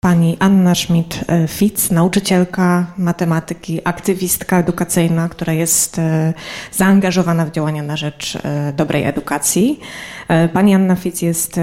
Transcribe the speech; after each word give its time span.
Pani 0.00 0.36
Anna 0.40 0.74
Schmidt-Fitz, 0.74 1.90
nauczycielka 1.90 2.86
matematyki, 2.98 3.80
aktywistka 3.84 4.58
edukacyjna, 4.58 5.28
która 5.28 5.52
jest 5.52 5.98
e, 5.98 6.34
zaangażowana 6.72 7.46
w 7.46 7.50
działania 7.50 7.82
na 7.82 7.96
rzecz 7.96 8.36
e, 8.36 8.72
dobrej 8.72 9.04
edukacji. 9.04 9.80
E, 10.28 10.48
pani 10.48 10.74
Anna 10.74 10.96
Fitz 10.96 11.22
jest 11.22 11.60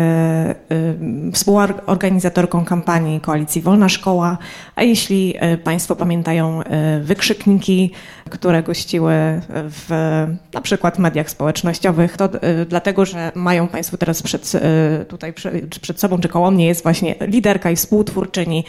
współorganizatorką 1.33 2.65
kampanii 2.65 3.21
Koalicji 3.21 3.61
Wolna 3.61 3.89
Szkoła, 3.89 4.37
a 4.75 4.83
jeśli 4.83 5.33
Państwo 5.63 5.95
pamiętają 5.95 6.61
wykrzykniki, 7.01 7.91
które 8.29 8.63
gościły 8.63 9.13
w 9.49 9.89
na 10.53 10.61
przykład 10.61 10.99
mediach 10.99 11.29
społecznościowych, 11.29 12.17
to 12.17 12.29
dlatego, 12.69 13.05
że 13.05 13.31
mają 13.35 13.67
Państwo 13.67 13.97
teraz 13.97 14.21
przed, 14.21 14.51
tutaj 15.07 15.33
przed 15.81 15.99
sobą, 15.99 16.19
czy 16.19 16.29
koło 16.29 16.51
mnie 16.51 16.67
jest 16.67 16.83
właśnie 16.83 17.15
liderka 17.21 17.71
i 17.71 17.75
współtwórczyni 17.75 18.25
twórczyni 18.35 18.63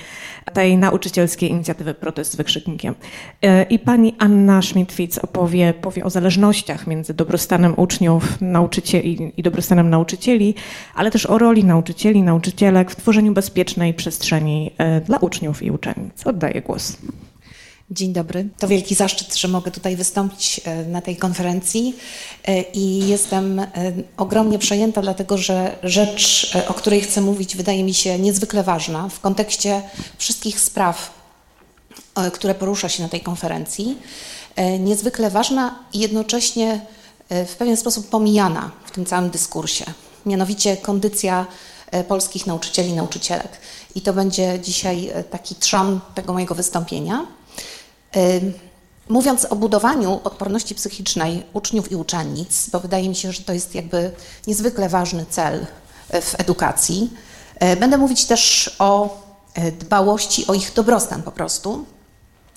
tej 0.52 0.79
nauczycielskiej 0.79 1.51
inicjatywy 1.51 1.95
Protest 1.95 2.33
z 2.33 2.37
wykrzyknikiem. 2.37 2.95
E, 3.43 3.62
I 3.62 3.79
pani 3.79 4.15
Anna 4.19 4.61
Schmidt-Fitz 4.61 5.19
opowie 5.23 5.74
powie 5.74 6.05
o 6.05 6.11
zależnościach 6.11 6.87
między 6.87 7.15
dobrostanem 7.15 7.74
uczniów 7.77 8.41
nauczycieli 8.41 9.33
i 9.37 9.43
dobrostanem 9.43 9.91
nauczycieli, 9.91 10.55
ale 10.95 11.10
też 11.10 11.27
o 11.27 11.38
roli 11.38 11.65
nauczycieli, 11.65 12.23
nauczycielek 12.23 12.91
w 12.91 12.97
tworzeniu 12.97 13.32
bezpiecznej 13.32 13.95
przestrzeni 13.95 14.71
e, 14.79 15.01
dla 15.01 15.18
uczniów 15.18 15.63
i 15.63 15.71
uczennic. 15.71 16.26
Oddaję 16.26 16.63
głos. 16.63 16.96
Dzień 17.90 18.12
dobry. 18.12 18.48
To 18.59 18.68
wielki 18.68 18.95
zaszczyt, 18.95 19.37
że 19.37 19.48
mogę 19.48 19.70
tutaj 19.70 19.96
wystąpić 19.96 20.60
e, 20.65 20.84
na 20.84 21.01
tej 21.01 21.16
konferencji 21.16 21.96
e, 22.45 22.62
i 22.62 23.09
jestem 23.09 23.59
e, 23.59 23.68
ogromnie 24.16 24.59
przejęta, 24.59 25.02
dlatego 25.02 25.38
że 25.38 25.79
rzecz, 25.82 26.52
o 26.68 26.74
której 26.74 27.01
chcę 27.01 27.20
mówić, 27.20 27.57
wydaje 27.57 27.84
mi 27.84 27.95
się 27.95 28.18
niezwykle 28.18 28.62
ważna 28.62 29.09
w 29.09 29.20
kontekście 29.20 29.82
wszystkich 30.18 30.60
spraw, 30.60 31.10
które 32.32 32.54
porusza 32.54 32.88
się 32.88 33.02
na 33.02 33.09
tej 33.09 33.20
konferencji. 33.20 33.98
Niezwykle 34.79 35.30
ważna 35.30 35.79
i 35.92 35.98
jednocześnie 35.98 36.80
w 37.30 37.57
pewien 37.59 37.76
sposób 37.76 38.09
pomijana 38.09 38.70
w 38.84 38.90
tym 38.90 39.07
całym 39.07 39.30
dyskursie, 39.30 39.84
mianowicie 40.26 40.76
kondycja 40.76 41.46
polskich 42.09 42.46
nauczycieli 42.46 42.90
i 42.90 42.95
nauczycielek. 42.95 43.48
I 43.95 44.01
to 44.01 44.12
będzie 44.12 44.59
dzisiaj 44.62 45.10
taki 45.30 45.54
trzon 45.54 46.01
tego 46.14 46.32
mojego 46.32 46.54
wystąpienia. 46.54 47.26
Mówiąc 49.09 49.45
o 49.45 49.57
budowaniu 49.57 50.21
odporności 50.24 50.74
psychicznej 50.74 51.46
uczniów 51.52 51.93
i 51.93 51.96
uczennic, 51.96 52.71
bo 52.71 52.80
wydaje 52.80 53.09
mi 53.09 53.16
się, 53.16 53.32
że 53.32 53.43
to 53.43 53.52
jest 53.52 53.74
jakby 53.74 54.10
niezwykle 54.46 54.88
ważny 54.88 55.26
cel 55.30 55.66
e, 56.10 56.23
w 56.23 56.40
edukacji, 56.40 57.10
e, 57.54 57.76
będę 57.76 57.98
mówić 57.98 58.24
też 58.24 58.71
o 58.79 59.18
e, 59.54 59.73
dbałości 59.73 60.46
o 60.46 60.54
ich 60.54 60.73
dobrostan 60.74 61.23
po 61.23 61.32
prostu, 61.32 61.85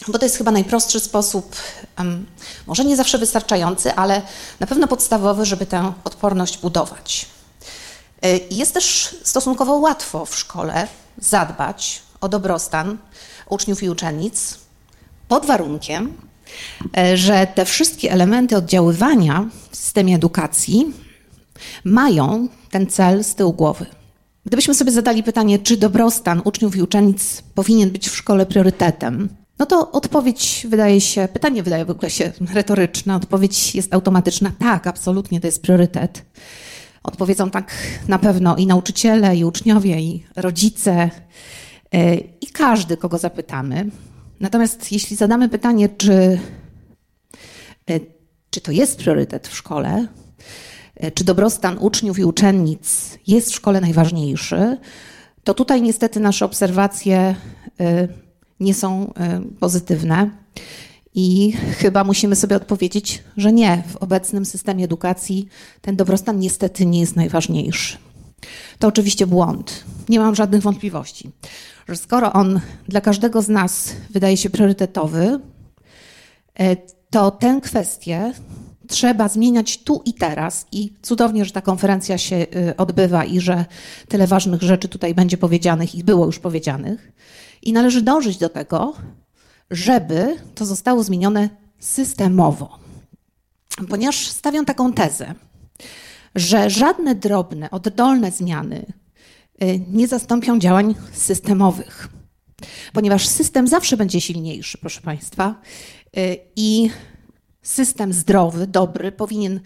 bo 0.08 0.19
to 0.19 0.25
jest 0.25 0.38
chyba 0.38 0.52
najprostszy 0.52 1.00
sposób, 1.00 1.56
może 2.67 2.86
nie 2.86 2.95
zawsze 2.95 3.17
wystarczający, 3.17 3.95
ale 3.95 4.22
na 4.59 4.67
pewno 4.67 4.88
podstawowy, 4.88 5.45
żeby 5.45 5.66
tę 5.66 5.94
odporność 6.03 6.58
budować. 6.58 7.25
Jest 8.52 8.73
też 8.73 9.16
stosunkowo 9.23 9.73
łatwo 9.75 10.25
w 10.25 10.38
szkole 10.38 10.88
zadbać 11.17 12.02
o 12.22 12.30
dobrostan 12.30 12.97
uczniów 13.50 13.84
i 13.84 13.89
uczennic, 13.89 14.58
pod 15.29 15.45
warunkiem, 15.45 16.13
e, 16.97 17.17
że 17.17 17.47
te 17.56 17.66
wszystkie 17.66 18.12
elementy 18.12 18.57
oddziaływania 18.57 19.45
w 19.72 19.75
systemie 19.75 20.16
edukacji 20.16 20.94
mają 21.84 22.47
ten 22.72 22.88
cel 22.88 23.23
z 23.23 23.35
tyłu 23.35 23.53
głowy. 23.53 23.85
Gdybyśmy 24.45 24.73
sobie 24.73 24.91
zadali 24.91 25.23
pytanie, 25.23 25.59
czy 25.59 25.78
dobrostan 25.78 26.41
uczniów 26.45 26.75
i 26.75 26.81
uczennic 26.81 27.44
powinien 27.56 27.89
być 27.89 28.09
w 28.09 28.16
szkole 28.16 28.45
priorytetem, 28.45 29.29
no 29.59 29.66
to 29.66 29.91
odpowiedź 29.91 30.68
wydaje 30.69 31.01
się, 31.01 31.28
pytanie 31.34 31.63
wydaje 31.63 31.85
w 31.85 31.89
ogóle 31.89 32.09
się 32.09 32.31
retoryczne, 32.53 33.16
odpowiedź 33.16 33.75
jest 33.75 33.94
automatyczna. 33.94 34.51
Tak, 34.59 34.88
absolutnie 34.88 35.41
to 35.41 35.47
jest 35.47 35.62
priorytet. 35.62 36.25
Odpowiedzą 37.03 37.50
tak 37.50 37.73
na 38.07 38.19
pewno 38.19 38.56
i 38.56 38.68
nauczyciele, 38.68 39.35
i 39.35 39.45
uczniowie, 39.45 40.00
i 40.00 40.23
rodzice, 40.35 41.09
e, 41.94 42.16
i 42.16 42.47
każdy, 42.53 42.97
kogo 42.97 43.18
zapytamy. 43.18 43.89
Natomiast 44.39 44.91
jeśli 44.91 45.16
zadamy 45.16 45.50
pytanie, 45.50 45.89
czy, 45.89 46.39
e, 47.89 48.00
czy 48.50 48.61
to 48.61 48.72
jest 48.72 48.97
priorytet 48.97 49.47
w 49.47 49.55
szkole, 49.55 50.07
e, 50.95 51.11
czy 51.11 51.23
dobrostan 51.23 51.77
uczniów 51.79 52.19
i 52.19 52.23
uczennic 52.23 53.17
jest 53.27 53.51
w 53.51 53.55
szkole 53.55 53.81
najważniejszy, 53.81 54.77
to 55.44 55.53
tutaj 55.53 55.81
niestety 55.81 56.19
nasze 56.19 56.45
obserwacje 56.45 57.35
e, 57.79 58.07
nie 58.59 58.73
są 58.73 59.13
pozytywne. 59.59 60.29
I 61.13 61.51
chyba 61.77 62.03
musimy 62.03 62.35
sobie 62.35 62.56
odpowiedzieć, 62.56 63.23
że 63.38 63.51
nie, 63.51 63.83
w 63.88 63.95
obecnym 63.95 64.45
systemie 64.45 64.85
edukacji 64.85 65.47
ten 65.81 65.95
dobrostan 65.95 66.39
niestety 66.39 66.85
nie 66.85 67.00
jest 67.00 67.16
najważniejszy. 67.16 67.97
To 68.79 68.88
oczywiście 68.88 69.27
błąd. 69.27 69.83
Nie 70.09 70.19
mam 70.19 70.35
żadnych 70.35 70.61
wątpliwości 70.61 71.31
że 71.89 71.95
skoro 71.95 72.33
on 72.33 72.59
dla 72.88 73.01
każdego 73.01 73.41
z 73.41 73.50
nas 73.50 73.95
wydaje 74.09 74.38
się 74.38 74.50
priorytetowy, 74.50 75.39
e, 76.59 76.75
to 77.09 77.31
tę 77.31 77.59
kwestię 77.63 78.33
trzeba 78.88 79.27
zmieniać 79.27 79.77
tu 79.77 80.01
i 80.05 80.13
teraz. 80.13 80.66
I 80.72 80.94
cudownie, 81.01 81.45
że 81.45 81.51
ta 81.51 81.61
konferencja 81.61 82.17
się 82.17 82.35
e, 82.35 82.77
odbywa 82.77 83.25
i 83.25 83.39
że 83.39 83.66
tyle 84.07 84.27
ważnych 84.27 84.61
rzeczy 84.61 84.88
tutaj 84.88 85.16
będzie 85.16 85.38
powiedzianych 85.38 85.95
i 85.95 86.03
było 86.03 86.25
już 86.25 86.39
powiedzianych. 86.39 87.11
I 87.61 87.73
należy 87.73 88.01
dążyć 88.01 88.38
do 88.38 88.50
tego, 88.50 88.94
żeby 89.71 90.38
to 90.56 90.66
zostało 90.66 91.03
zmienione 91.03 91.50
systemowo. 91.79 92.79
Ponieważ 93.89 94.27
stawiam 94.27 94.66
taką 94.66 94.94
tezę, 94.94 95.35
że 96.35 96.69
żadne 96.69 97.16
drobne, 97.16 97.72
oddolne 97.72 98.31
zmiany, 98.31 98.85
Y, 99.63 99.81
nie 99.91 100.07
zastąpią 100.07 100.59
działań 100.59 100.95
systemowych, 101.13 102.07
ponieważ 102.94 103.28
system 103.28 103.67
zawsze 103.67 103.97
będzie 103.97 104.22
silniejszy, 104.22 104.78
proszę 104.78 105.01
Państwa, 105.01 105.62
y, 106.18 106.38
i 106.56 106.89
system 107.62 108.13
zdrowy, 108.13 108.68
dobry 108.68 109.12
powinien 109.12 109.59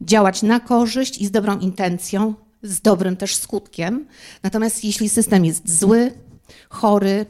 działać 0.00 0.42
na 0.42 0.60
korzyść 0.60 1.18
i 1.18 1.26
z 1.26 1.30
dobrą 1.30 1.58
intencją, 1.58 2.34
z 2.62 2.80
dobrym 2.80 3.16
też 3.16 3.36
skutkiem. 3.36 4.06
Natomiast 4.42 4.84
jeśli 4.84 5.08
system 5.08 5.44
jest 5.44 5.78
zły, 5.78 6.12
chory 6.68 7.26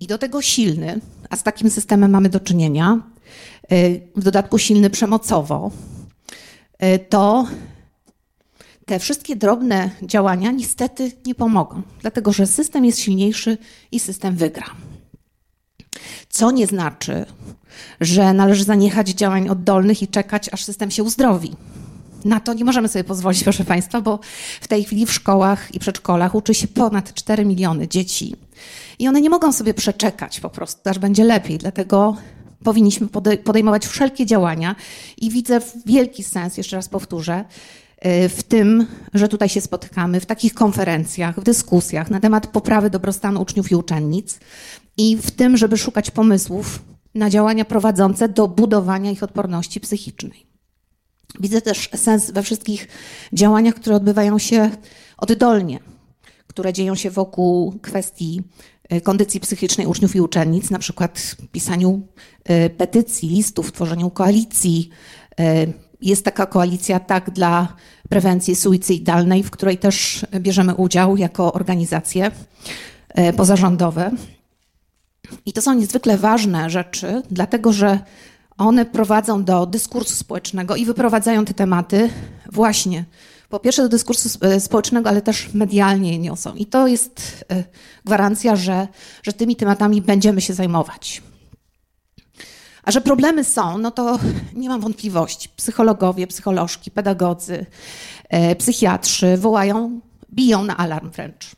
i 0.00 0.06
do 0.06 0.18
tego 0.18 0.42
silny, 0.42 1.00
a 1.30 1.36
z 1.36 1.42
takim 1.42 1.70
systemem 1.70 2.10
mamy 2.10 2.28
do 2.28 2.40
czynienia, 2.40 3.00
y, 3.72 4.00
w 4.16 4.22
dodatku 4.22 4.58
silny 4.58 4.90
przemocowo, 4.90 5.70
to 7.08 7.46
te 8.90 8.98
wszystkie 8.98 9.36
drobne 9.36 9.90
działania 10.02 10.50
niestety 10.50 11.12
nie 11.26 11.34
pomogą, 11.34 11.82
dlatego 12.00 12.32
że 12.32 12.46
system 12.46 12.84
jest 12.84 12.98
silniejszy 12.98 13.58
i 13.92 14.00
system 14.00 14.36
wygra. 14.36 14.66
Co 16.28 16.50
nie 16.50 16.66
znaczy, 16.66 17.26
że 18.00 18.32
należy 18.32 18.64
zaniechać 18.64 19.08
działań 19.08 19.48
oddolnych 19.48 20.02
i 20.02 20.08
czekać, 20.08 20.48
aż 20.52 20.64
system 20.64 20.90
się 20.90 21.02
uzdrowi. 21.02 21.56
Na 22.24 22.40
to 22.40 22.54
nie 22.54 22.64
możemy 22.64 22.88
sobie 22.88 23.04
pozwolić, 23.04 23.44
proszę 23.44 23.64
Państwa, 23.64 24.00
bo 24.00 24.18
w 24.60 24.68
tej 24.68 24.84
chwili 24.84 25.06
w 25.06 25.12
szkołach 25.12 25.74
i 25.74 25.78
przedszkolach 25.78 26.34
uczy 26.34 26.54
się 26.54 26.68
ponad 26.68 27.14
4 27.14 27.44
miliony 27.44 27.88
dzieci. 27.88 28.34
I 28.98 29.08
one 29.08 29.20
nie 29.20 29.30
mogą 29.30 29.52
sobie 29.52 29.74
przeczekać 29.74 30.40
po 30.40 30.50
prostu, 30.50 30.90
aż 30.90 30.98
będzie 30.98 31.24
lepiej. 31.24 31.58
Dlatego 31.58 32.16
powinniśmy 32.64 33.08
podejmować 33.44 33.86
wszelkie 33.86 34.26
działania 34.26 34.76
i 35.16 35.30
widzę 35.30 35.60
wielki 35.86 36.24
sens, 36.24 36.56
jeszcze 36.56 36.76
raz 36.76 36.88
powtórzę, 36.88 37.44
w 38.28 38.42
tym, 38.42 38.86
że 39.14 39.28
tutaj 39.28 39.48
się 39.48 39.60
spotykamy, 39.60 40.20
w 40.20 40.26
takich 40.26 40.54
konferencjach, 40.54 41.40
w 41.40 41.44
dyskusjach 41.44 42.10
na 42.10 42.20
temat 42.20 42.46
poprawy 42.46 42.90
dobrostanu 42.90 43.42
uczniów 43.42 43.70
i 43.70 43.74
uczennic 43.74 44.38
i 44.96 45.16
w 45.16 45.30
tym, 45.30 45.56
żeby 45.56 45.78
szukać 45.78 46.10
pomysłów 46.10 46.82
na 47.14 47.30
działania 47.30 47.64
prowadzące 47.64 48.28
do 48.28 48.48
budowania 48.48 49.10
ich 49.10 49.22
odporności 49.22 49.80
psychicznej. 49.80 50.46
Widzę 51.40 51.60
też 51.60 51.90
sens 51.94 52.30
we 52.30 52.42
wszystkich 52.42 52.88
działaniach, 53.32 53.74
które 53.74 53.96
odbywają 53.96 54.38
się 54.38 54.70
oddolnie, 55.16 55.78
które 56.46 56.72
dzieją 56.72 56.94
się 56.94 57.10
wokół 57.10 57.78
kwestii 57.82 58.42
y, 58.92 59.00
kondycji 59.00 59.40
psychicznej 59.40 59.86
uczniów 59.86 60.16
i 60.16 60.20
uczennic, 60.20 60.70
na 60.70 60.78
przykład 60.78 61.36
pisaniu 61.52 62.08
y, 62.50 62.70
petycji, 62.70 63.28
listów, 63.28 63.72
tworzeniu 63.72 64.10
koalicji, 64.10 64.90
jest 66.02 66.24
taka 66.24 66.46
koalicja 66.46 67.00
tak 67.00 67.30
dla 67.30 67.68
prewencji 68.08 68.56
suicydalnej, 68.56 69.42
w 69.42 69.50
której 69.50 69.78
też 69.78 70.26
bierzemy 70.40 70.74
udział 70.74 71.16
jako 71.16 71.52
organizacje 71.52 72.30
e, 73.08 73.32
pozarządowe. 73.32 74.10
I 75.46 75.52
to 75.52 75.62
są 75.62 75.74
niezwykle 75.74 76.18
ważne 76.18 76.70
rzeczy, 76.70 77.22
dlatego 77.30 77.72
że 77.72 77.98
one 78.58 78.84
prowadzą 78.84 79.44
do 79.44 79.66
dyskursu 79.66 80.14
społecznego 80.14 80.76
i 80.76 80.84
wyprowadzają 80.84 81.44
te 81.44 81.54
tematy 81.54 82.10
właśnie 82.52 83.04
po 83.48 83.58
pierwsze 83.58 83.82
do 83.82 83.88
dyskursu 83.88 84.38
e, 84.40 84.60
społecznego, 84.60 85.08
ale 85.08 85.22
też 85.22 85.54
medialnie 85.54 86.12
je 86.12 86.18
niosą. 86.18 86.54
I 86.54 86.66
to 86.66 86.86
jest 86.86 87.44
e, 87.52 87.64
gwarancja, 88.04 88.56
że, 88.56 88.88
że 89.22 89.32
tymi 89.32 89.56
tematami 89.56 90.02
będziemy 90.02 90.40
się 90.40 90.54
zajmować. 90.54 91.22
A 92.90 92.92
że 92.92 93.00
problemy 93.00 93.44
są, 93.44 93.78
no 93.78 93.90
to 93.90 94.18
nie 94.54 94.68
mam 94.68 94.80
wątpliwości. 94.80 95.48
Psychologowie, 95.56 96.26
psycholożki, 96.26 96.90
pedagodzy, 96.90 97.66
e, 98.28 98.56
psychiatrzy 98.56 99.36
wołają, 99.36 100.00
biją 100.32 100.64
na 100.64 100.76
alarm 100.76 101.10
wręcz. 101.10 101.50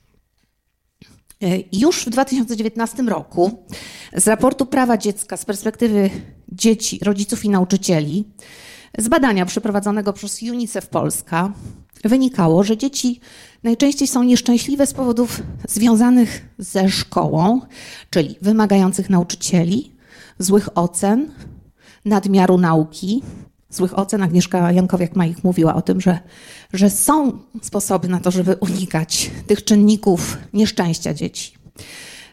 Już 1.73 2.05
w 2.05 2.11
2019 2.11 3.08
roku 3.08 3.64
z 4.17 4.26
raportu 4.26 4.67
Prawa 4.67 4.96
Dziecka 4.99 5.37
z 5.37 5.44
perspektywy 5.44 6.11
dzieci, 6.49 6.99
rodziców 7.02 7.44
i 7.44 7.49
nauczycieli, 7.49 8.25
z 8.99 9.08
badania 9.08 9.46
przeprowadzonego 9.46 10.12
przez 10.12 10.43
UNICEF 10.43 10.87
Polska, 10.87 11.52
wynikało, 12.05 12.64
że 12.64 12.76
dzieci 12.76 13.20
najczęściej 13.62 14.08
są 14.08 14.23
nieszczęśliwe 14.23 14.87
z 14.87 14.94
powodów 14.94 15.43
związanych 15.69 16.49
ze 16.58 16.88
szkołą, 16.88 17.61
czyli 18.11 18.37
wymagających 18.40 19.11
nauczycieli, 19.11 19.93
złych 20.38 20.69
ocen, 20.75 21.31
nadmiaru 22.05 22.58
nauki, 22.58 23.23
złych 23.70 23.99
ocen. 23.99 24.23
Agnieszka 24.23 24.73
Jankowiak-Majich 24.73 25.37
mówiła 25.43 25.75
o 25.75 25.82
tym, 25.82 26.00
że, 26.00 26.19
że 26.73 26.90
są 26.90 27.38
sposoby 27.62 28.08
na 28.08 28.20
to, 28.20 28.31
żeby 28.31 28.56
unikać 28.56 29.31
tych 29.46 29.64
czynników 29.64 30.38
nieszczęścia 30.52 31.14
dzieci. 31.14 31.55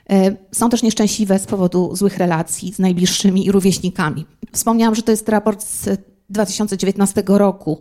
E, 0.10 0.36
są 0.52 0.70
też 0.70 0.84
nieszczęśliwe 0.84 1.40
z 1.40 1.46
powodu 1.46 1.96
złych 1.96 2.18
relacji 2.18 2.74
z 2.74 2.80
najbliższymi 2.80 3.46
i 3.46 3.52
rówieśnikami. 3.52 4.26
Wspomniałam, 4.52 4.96
że 4.96 5.02
to 5.02 5.12
jest 5.12 5.30
raport 5.30 5.64
z 5.64 5.90
2019 6.30 7.24
roku, 7.28 7.80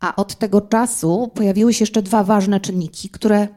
a 0.00 0.16
od 0.16 0.38
tego 0.38 0.60
czasu 0.60 1.30
pojawiły 1.34 1.74
się 1.74 1.82
jeszcze 1.82 2.02
dwa 2.02 2.24
ważne 2.24 2.60
czynniki, 2.60 3.08
które 3.08 3.48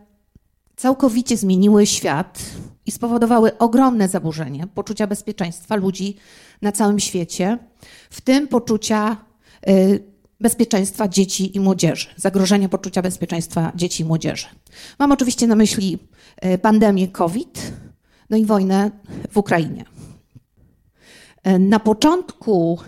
całkowicie 0.75 1.38
zmieniły 1.38 1.86
świat 1.86 2.39
i 2.86 2.92
spowodowały 2.92 3.58
ogromne 3.58 4.08
zaburzenie 4.08 4.68
poczucia 4.68 5.08
bezpieczeństwa 5.08 5.76
ludzi 5.76 6.16
na 6.62 6.72
całym 6.72 7.00
świecie, 7.00 7.58
w 8.10 8.22
tym 8.22 8.48
poczucia 8.48 9.18
y, 9.70 10.04
bezpieczeństwa 10.40 11.08
dzieci 11.08 11.58
i 11.58 11.60
młodzieży, 11.60 12.08
zagrożenia 12.16 12.70
poczucia 12.70 13.02
bezpieczeństwa 13.02 13.72
dzieci 13.76 14.04
i 14.04 14.06
młodzieży. 14.06 14.48
Mam 15.00 15.12
oczywiście 15.12 15.48
na 15.48 15.56
myśli 15.56 16.00
y, 16.46 16.58
pandemię 16.58 17.08
COVID, 17.08 17.74
no 18.30 18.38
i 18.38 18.46
wojnę 18.46 18.92
w 19.32 19.38
Ukrainie. 19.38 19.86
Y, 21.48 21.60
na 21.60 21.80
początku 21.80 22.80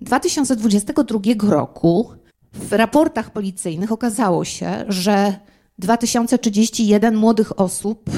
2022 0.00 1.20
roku 1.50 2.10
w 2.52 2.72
raportach 2.72 3.30
policyjnych 3.30 3.92
okazało 3.92 4.44
się, 4.44 4.84
że 4.88 5.34
2031 5.78 7.16
młodych 7.16 7.60
osób 7.60 8.10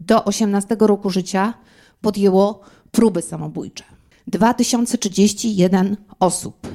do 0.00 0.24
18 0.24 0.76
roku 0.80 1.10
życia 1.10 1.54
podjęło 2.00 2.60
próby 2.90 3.22
samobójcze. 3.22 3.84
2031 4.26 5.96
osób. 6.20 6.68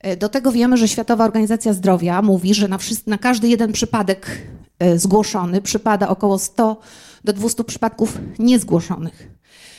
E, 0.00 0.16
do 0.16 0.28
tego 0.28 0.52
wiemy, 0.52 0.76
że 0.76 0.88
Światowa 0.88 1.24
Organizacja 1.24 1.72
Zdrowia 1.72 2.22
mówi, 2.22 2.54
że 2.54 2.68
na, 2.68 2.78
na 3.06 3.18
każdy 3.18 3.48
jeden 3.48 3.72
przypadek 3.72 4.48
e, 4.78 4.98
zgłoszony 4.98 5.62
przypada 5.62 6.08
około 6.08 6.38
100 6.38 6.80
do 7.24 7.32
200 7.32 7.64
przypadków 7.64 8.18
niezgłoszonych. 8.38 9.30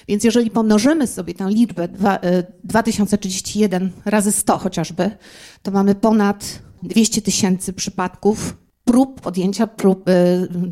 Więc 0.07 0.23
jeżeli 0.23 0.51
pomnożymy 0.51 1.07
sobie 1.07 1.33
tę 1.33 1.49
liczbę 1.49 1.87
2031 2.63 3.83
e, 3.83 4.11
razy 4.11 4.31
100 4.31 4.57
chociażby, 4.57 5.11
to 5.63 5.71
mamy 5.71 5.95
ponad 5.95 6.59
200 6.83 7.21
tysięcy 7.21 7.73
przypadków 7.73 8.57
prób 8.85 9.21
podjęcia 9.21 9.67
prób, 9.67 10.09
e, 10.09 10.13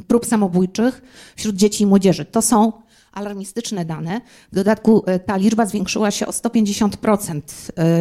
prób 0.08 0.26
samobójczych 0.26 1.02
wśród 1.36 1.56
dzieci 1.56 1.84
i 1.84 1.88
młodzieży. 1.88 2.26
To 2.26 2.42
są 2.42 2.72
alarmistyczne 3.12 3.86
dane. 3.86 4.22
W 4.52 4.56
dodatku 4.56 5.04
e, 5.06 5.20
ta 5.20 5.38
liczba 5.38 5.66
zwiększyła 5.66 6.12
się 6.12 6.28
o 6.28 6.32
150% 6.32 7.42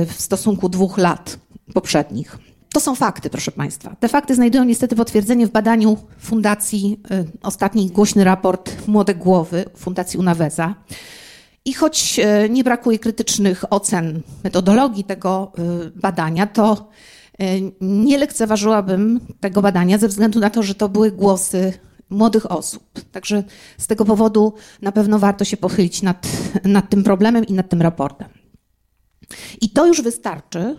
w 0.06 0.12
stosunku 0.12 0.68
dwóch 0.68 0.98
lat 0.98 1.38
poprzednich. 1.74 2.38
To 2.72 2.80
są 2.80 2.94
fakty, 2.94 3.30
proszę 3.30 3.52
Państwa. 3.52 3.96
Te 4.00 4.08
fakty 4.08 4.34
znajdują 4.34 4.64
niestety 4.64 4.96
potwierdzenie 4.96 5.46
w 5.46 5.50
badaniu 5.50 5.96
Fundacji, 6.18 7.00
ostatni 7.42 7.90
głośny 7.90 8.24
raport 8.24 8.88
Młode 8.88 9.14
Głowy, 9.14 9.64
Fundacji 9.76 10.18
Unaweza. 10.18 10.74
I 11.64 11.72
choć 11.72 12.20
nie 12.50 12.64
brakuje 12.64 12.98
krytycznych 12.98 13.64
ocen 13.70 14.22
metodologii 14.44 15.04
tego 15.04 15.52
badania, 15.94 16.46
to 16.46 16.88
nie 17.80 18.18
lekceważyłabym 18.18 19.20
tego 19.40 19.62
badania 19.62 19.98
ze 19.98 20.08
względu 20.08 20.40
na 20.40 20.50
to, 20.50 20.62
że 20.62 20.74
to 20.74 20.88
były 20.88 21.10
głosy 21.10 21.72
młodych 22.10 22.52
osób. 22.52 22.82
Także 23.12 23.44
z 23.78 23.86
tego 23.86 24.04
powodu 24.04 24.54
na 24.82 24.92
pewno 24.92 25.18
warto 25.18 25.44
się 25.44 25.56
pochylić 25.56 26.02
nad, 26.02 26.26
nad 26.64 26.90
tym 26.90 27.04
problemem 27.04 27.46
i 27.46 27.52
nad 27.52 27.68
tym 27.68 27.82
raportem. 27.82 28.28
I 29.60 29.70
to 29.70 29.86
już 29.86 30.02
wystarczy, 30.02 30.76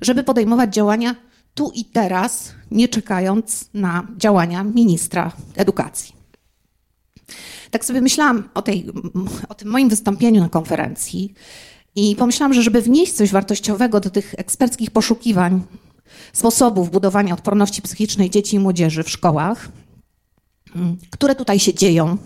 żeby 0.00 0.24
podejmować 0.24 0.74
działania 0.74 1.16
tu 1.54 1.72
i 1.74 1.84
teraz, 1.84 2.52
nie 2.70 2.88
czekając 2.88 3.68
na 3.74 4.06
działania 4.16 4.64
ministra 4.64 5.32
edukacji 5.56 6.16
tak 7.70 7.84
sobie 7.84 8.00
myślałam 8.00 8.48
o, 8.54 8.62
tej, 8.62 8.86
o 9.48 9.54
tym 9.54 9.68
moim 9.68 9.88
wystąpieniu 9.88 10.40
na 10.40 10.48
konferencji 10.48 11.34
i 11.94 12.16
pomyślałam, 12.16 12.54
że 12.54 12.62
żeby 12.62 12.82
wnieść 12.82 13.12
coś 13.12 13.32
wartościowego 13.32 14.00
do 14.00 14.10
tych 14.10 14.34
eksperckich 14.38 14.90
poszukiwań 14.90 15.62
sposobów 16.32 16.90
budowania 16.90 17.34
odporności 17.34 17.82
psychicznej 17.82 18.30
dzieci 18.30 18.56
i 18.56 18.58
młodzieży 18.58 19.02
w 19.02 19.10
szkołach, 19.10 19.68
mm, 20.76 20.96
które 21.10 21.34
tutaj 21.34 21.58
się 21.58 21.74
dzieją, 21.74 22.16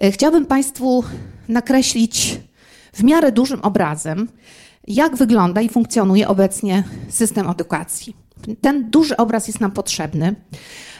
e, 0.00 0.12
chciałabym 0.12 0.46
Państwu 0.46 1.04
nakreślić 1.48 2.40
w 2.92 3.02
miarę 3.02 3.32
dużym 3.32 3.60
obrazem, 3.60 4.28
jak 4.86 5.16
wygląda 5.16 5.60
i 5.60 5.68
funkcjonuje 5.68 6.28
obecnie 6.28 6.84
system 7.08 7.50
edukacji. 7.50 8.16
Ten 8.60 8.90
duży 8.90 9.16
obraz 9.16 9.46
jest 9.46 9.60
nam 9.60 9.70
potrzebny, 9.70 10.34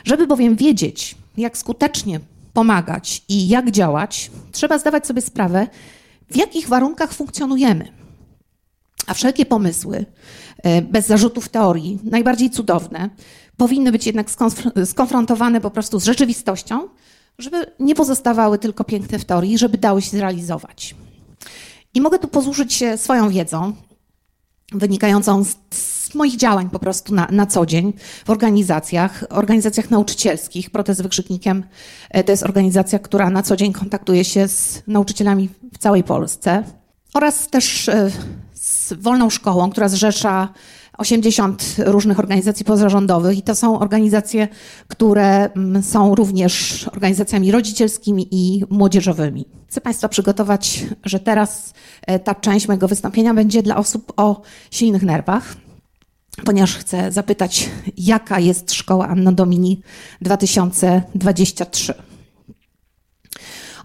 żeby 0.04 0.26
bowiem 0.26 0.56
wiedzieć, 0.56 1.16
jak 1.36 1.58
skutecznie 1.58 2.20
pomagać 2.52 3.22
i 3.28 3.48
jak 3.48 3.70
działać, 3.70 4.30
trzeba 4.52 4.78
zdawać 4.78 5.06
sobie 5.06 5.22
sprawę, 5.22 5.66
w 6.30 6.36
jakich 6.36 6.68
warunkach 6.68 7.12
funkcjonujemy. 7.12 7.92
A 9.06 9.14
wszelkie 9.14 9.46
pomysły, 9.46 10.06
bez 10.82 11.06
zarzutów 11.06 11.48
teorii, 11.48 11.98
najbardziej 12.04 12.50
cudowne, 12.50 13.10
powinny 13.56 13.92
być 13.92 14.06
jednak 14.06 14.26
skonfrontowane 14.84 15.60
po 15.60 15.70
prostu 15.70 16.00
z 16.00 16.04
rzeczywistością, 16.04 16.88
żeby 17.38 17.66
nie 17.80 17.94
pozostawały 17.94 18.58
tylko 18.58 18.84
piękne 18.84 19.18
w 19.18 19.24
teorii, 19.24 19.58
żeby 19.58 19.78
dały 19.78 20.02
się 20.02 20.10
zrealizować. 20.10 20.94
I 21.94 22.00
mogę 22.00 22.18
tu 22.18 22.28
posłużyć 22.28 22.72
się 22.72 22.96
swoją 22.96 23.30
wiedzą, 23.30 23.72
wynikającą 24.72 25.44
z 25.70 26.14
moich 26.14 26.36
działań 26.36 26.70
po 26.70 26.78
prostu 26.78 27.14
na, 27.14 27.28
na 27.30 27.46
co 27.46 27.66
dzień 27.66 27.92
w 28.24 28.30
organizacjach, 28.30 29.24
organizacjach 29.30 29.90
nauczycielskich. 29.90 30.70
Protest 30.70 31.02
Wykrzyknikiem 31.02 31.64
e, 32.10 32.24
to 32.24 32.32
jest 32.32 32.42
organizacja, 32.42 32.98
która 32.98 33.30
na 33.30 33.42
co 33.42 33.56
dzień 33.56 33.72
kontaktuje 33.72 34.24
się 34.24 34.48
z 34.48 34.82
nauczycielami 34.86 35.48
w 35.72 35.78
całej 35.78 36.04
Polsce 36.04 36.64
oraz 37.14 37.48
też 37.48 37.88
e, 37.88 38.10
Wolną 38.92 39.30
Szkołą, 39.30 39.70
która 39.70 39.88
zrzesza 39.88 40.48
80 40.98 41.76
różnych 41.78 42.18
organizacji 42.18 42.64
pozarządowych 42.64 43.38
i 43.38 43.42
to 43.42 43.54
są 43.54 43.78
organizacje, 43.78 44.48
które 44.88 45.50
mm, 45.50 45.82
są 45.82 46.14
również 46.14 46.84
organizacjami 46.92 47.52
rodzicielskimi 47.52 48.28
i 48.30 48.64
młodzieżowymi. 48.70 49.44
Chcę 49.68 49.80
Państwa 49.80 50.08
przygotować, 50.08 50.84
że 51.04 51.20
teraz 51.20 51.74
e, 52.06 52.18
ta 52.18 52.34
część 52.34 52.68
mojego 52.68 52.88
wystąpienia 52.88 53.34
będzie 53.34 53.62
dla 53.62 53.76
osób 53.76 54.12
o 54.16 54.42
silnych 54.70 55.02
nerwach 55.02 55.56
ponieważ 56.44 56.76
chcę 56.76 57.12
zapytać, 57.12 57.70
jaka 57.96 58.40
jest 58.40 58.72
szkoła 58.72 59.08
Anno 59.08 59.32
Domini 59.32 59.80
2023. 60.20 61.94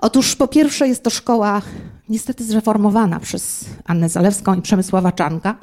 Otóż 0.01 0.36
po 0.36 0.48
pierwsze 0.48 0.88
jest 0.88 1.03
to 1.03 1.10
szkoła 1.10 1.62
niestety 2.10 2.43
zreformowana 2.43 3.20
przez 3.20 3.65
Annę 3.86 4.10
Zalewską 4.10 4.55
i 4.55 4.62
Przemysława 4.62 5.12
Czanka, 5.12 5.58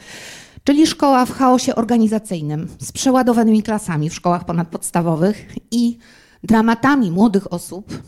czyli 0.65 0.87
szkoła 0.87 1.27
w 1.27 1.33
chaosie 1.33 1.75
organizacyjnym 1.75 2.69
z 2.81 2.93
przeładowanymi 2.93 3.63
klasami 3.63 4.11
w 4.11 4.15
szkołach 4.15 4.45
ponadpodstawowych 4.45 5.47
i 5.71 5.99
dramatami 6.45 7.11
młodych 7.11 7.53
osób, 7.53 8.03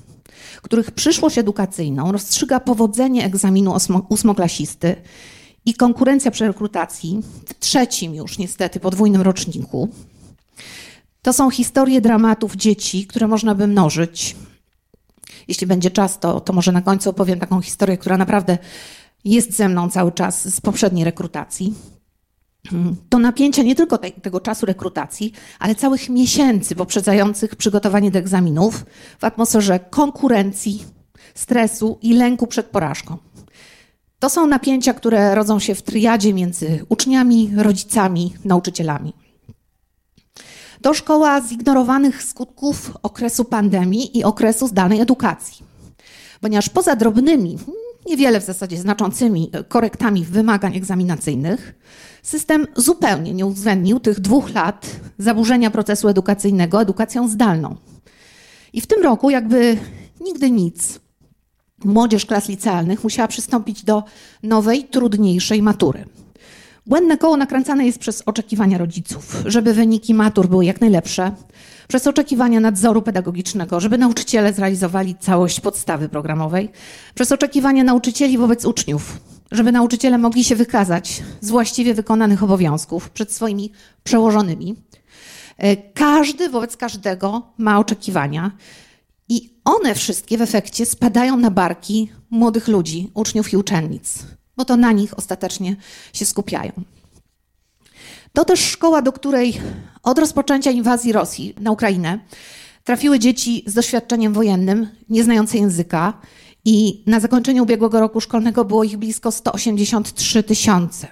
których 0.63 0.91
przyszłość 0.91 1.39
edukacyjną 1.39 2.13
rozstrzyga 2.13 2.61
powodzenie 2.61 3.25
egzaminu 3.25 3.75
ósmoklasisty 4.09 4.97
i 5.67 5.75
konkurencja 5.75 6.31
przy 6.31 6.47
rekrutacji, 6.47 7.21
w 7.47 7.59
trzecim 7.59 8.15
już 8.15 8.39
niestety 8.39 8.81
podwójnym 8.81 9.23
roczniku. 9.23 9.89
To 11.23 11.33
są 11.33 11.51
historie 11.51 12.01
dramatów 12.01 12.57
dzieci, 12.57 13.07
które 13.07 13.29
można 13.29 13.55
by 13.55 13.67
mnożyć. 13.67 14.37
Jeśli 15.51 15.67
będzie 15.67 15.91
czas, 15.91 16.19
to, 16.19 16.41
to 16.41 16.53
może 16.53 16.73
na 16.73 16.83
końcu 16.83 17.11
opowiem 17.11 17.39
taką 17.41 17.61
historię, 17.61 17.99
która 17.99 18.17
naprawdę 18.17 18.59
jest 19.25 19.57
ze 19.57 19.69
mną 19.69 19.91
cały 19.91 20.13
czas 20.13 20.55
z 20.55 20.61
poprzedniej 20.61 21.05
rekrutacji. 21.05 21.75
To 23.09 23.19
napięcia 23.19 23.63
nie 23.63 23.75
tylko 23.75 23.99
te, 23.99 24.11
tego 24.11 24.41
czasu 24.41 24.67
rekrutacji, 24.67 25.33
ale 25.59 25.75
całych 25.75 26.09
miesięcy 26.09 26.75
poprzedzających 26.75 27.57
przygotowanie 27.57 28.11
do 28.11 28.19
egzaminów 28.19 28.87
w 29.19 29.25
atmosferze 29.25 29.81
konkurencji, 29.81 30.85
stresu 31.35 31.99
i 32.03 32.15
lęku 32.15 32.47
przed 32.47 32.67
porażką. 32.67 33.17
To 34.19 34.31
są 34.31 34.47
napięcia, 34.47 34.95
które 34.95 35.35
rodzą 35.35 35.59
się 35.59 35.75
w 35.75 35.83
triadzie 35.83 36.35
między 36.35 36.85
uczniami, 36.89 37.51
rodzicami, 37.57 38.35
nauczycielami. 38.45 39.13
To 40.83 40.95
szkoła 40.95 41.41
zignorowanych 41.41 42.23
skutków 42.23 42.97
okresu 43.03 43.45
pandemii 43.45 44.19
i 44.19 44.25
okresu 44.25 44.69
zdalnej 44.69 45.01
edukacji. 45.01 45.65
Ponieważ 46.41 46.69
poza 46.69 46.97
drobnymi, 46.97 47.59
niewiele 48.07 48.41
w 48.41 48.45
zasadzie 48.45 48.77
znaczącymi 48.77 49.51
korektami 49.69 50.25
wymagań 50.25 50.77
egzaminacyjnych, 50.77 51.75
system 52.23 52.67
zupełnie 52.77 53.35
nie 53.35 53.47
uwzględnił 53.47 54.01
tych 54.01 54.21
dwóch 54.21 54.55
lat 54.55 54.87
zaburzenia 55.19 55.71
procesu 55.71 56.09
edukacyjnego 56.09 56.83
edukacją 56.83 57.29
zdalną. 57.29 57.77
I 58.73 58.81
w 58.81 58.87
tym 58.87 59.03
roku, 59.03 59.31
jakby 59.31 59.79
nigdy 60.21 60.51
nic, 60.51 61.01
młodzież 61.85 62.27
klas 62.27 62.49
licealnych 62.49 63.05
musiała 63.05 63.29
przystąpić 63.29 63.85
do 63.85 64.05
nowej, 64.43 64.85
trudniejszej 64.85 65.63
matury. 65.63 66.05
Błędne 66.91 67.19
koło 67.19 67.37
nakręcane 67.37 67.87
jest 67.87 67.99
przez 67.99 68.23
oczekiwania 68.27 68.79
rodziców, 68.79 69.43
żeby 69.47 69.75
wyniki 69.75 70.15
matur 70.15 70.49
były 70.49 70.65
jak 70.65 70.81
najlepsze, 70.81 71.33
przez 71.89 72.07
oczekiwania 72.07 72.61
nadzoru 72.61 73.03
pedagogicznego, 73.03 73.81
żeby 73.81 73.99
nauczyciele 73.99 74.53
zrealizowali 74.53 75.15
całość 75.21 75.61
podstawy 75.61 76.09
programowej, 76.09 76.69
przez 77.15 77.33
oczekiwania 77.33 77.85
nauczycieli 77.85 78.39
wobec 78.39 78.65
uczniów, 78.65 79.19
żeby 79.51 79.73
nauczyciele 79.73 80.19
mogli 80.19 80.45
się 80.45 80.57
wykazać 80.57 81.23
z 81.41 81.51
właściwie 81.51 81.95
wykonanych 81.95 82.43
obowiązków 82.43 83.11
przed 83.11 83.33
swoimi 83.33 83.73
przełożonymi. 84.05 84.75
E, 85.59 85.77
każdy 85.77 86.49
wobec 86.49 86.77
każdego 86.77 87.43
ma 87.59 87.79
oczekiwania 87.79 88.51
i 89.29 89.55
one 89.65 89.95
wszystkie 89.95 90.39
w 90.39 90.43
efekcie 90.43 90.87
spadają 90.87 91.37
na 91.37 91.51
barki 91.51 92.11
młodych 92.31 92.69
ludzi, 92.69 93.11
uczniów 93.15 93.53
i 93.53 93.57
uczennic, 93.57 94.19
bo 94.61 94.65
to 94.65 94.77
na 94.77 94.93
nich 94.93 95.19
ostatecznie 95.19 95.77
się 96.13 96.25
skupiają. 96.25 96.73
To 98.33 98.45
też 98.45 98.61
szkoła, 98.61 99.03
do 99.03 99.13
której 99.13 99.61
od 100.03 100.19
rozpoczęcia 100.19 100.71
inwazji 100.71 101.13
Rosji 101.13 101.55
na 101.61 101.71
Ukrainę 101.71 102.19
trafiły 102.85 103.19
dzieci 103.19 103.65
z 103.67 103.75
doświadczeniem 103.75 104.33
wojennym, 104.33 104.89
nie 105.09 105.25
znające 105.25 105.59
języka, 105.59 106.13
i 106.65 107.03
na 107.07 107.21
zakończenie 107.21 107.63
ubiegłego 107.63 108.01
roku 108.01 108.21
szkolnego 108.21 108.65
było 108.65 108.85
ich 108.85 108.97
blisko 108.97 109.33
183 109.33 110.43
tysiące. 110.43 111.09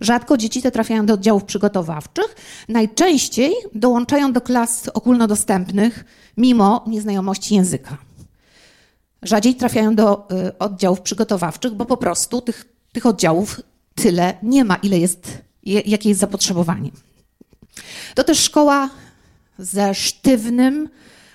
Rzadko 0.00 0.36
dzieci 0.36 0.62
te 0.62 0.70
trafiają 0.70 1.06
do 1.06 1.14
oddziałów 1.14 1.44
przygotowawczych, 1.44 2.36
najczęściej 2.68 3.52
dołączają 3.74 4.32
do 4.32 4.40
klas 4.40 4.90
ogólnodostępnych 4.94 6.04
mimo 6.36 6.84
nieznajomości 6.86 7.54
języka. 7.54 7.98
Rzadziej 9.22 9.54
trafiają 9.54 9.94
do 9.94 10.28
y, 10.48 10.58
oddziałów 10.58 11.00
przygotowawczych, 11.00 11.74
bo 11.74 11.84
po 11.84 11.96
prostu 11.96 12.40
tych, 12.40 12.77
tych 12.92 13.06
oddziałów 13.06 13.60
tyle 13.94 14.34
nie 14.42 14.64
ma, 14.64 14.76
ile 14.76 14.98
jest, 14.98 15.42
jakie 15.62 16.08
jest 16.08 16.20
zapotrzebowanie. 16.20 16.90
To 18.14 18.24
też 18.24 18.38
szkoła 18.38 18.90
ze 19.58 19.94
sztywnym 19.94 20.88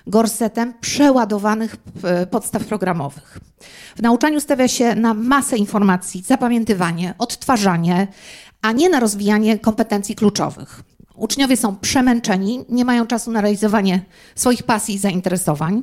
gorsetem 0.06 0.74
przeładowanych 0.80 1.76
y, 2.22 2.26
podstaw 2.26 2.64
programowych. 2.64 3.38
W 3.96 4.02
nauczaniu 4.02 4.40
stawia 4.40 4.68
się 4.68 4.94
na 4.94 5.14
masę 5.14 5.56
informacji, 5.56 6.22
zapamiętywanie, 6.22 7.14
odtwarzanie, 7.18 8.08
a 8.62 8.72
nie 8.72 8.88
na 8.88 9.00
rozwijanie 9.00 9.58
kompetencji 9.58 10.14
kluczowych. 10.14 10.82
Uczniowie 11.14 11.56
są 11.56 11.76
przemęczeni, 11.76 12.64
nie 12.68 12.84
mają 12.84 13.06
czasu 13.06 13.30
na 13.30 13.40
realizowanie 13.40 14.02
swoich 14.34 14.62
pasji 14.62 14.94
i 14.94 14.98
zainteresowań, 14.98 15.82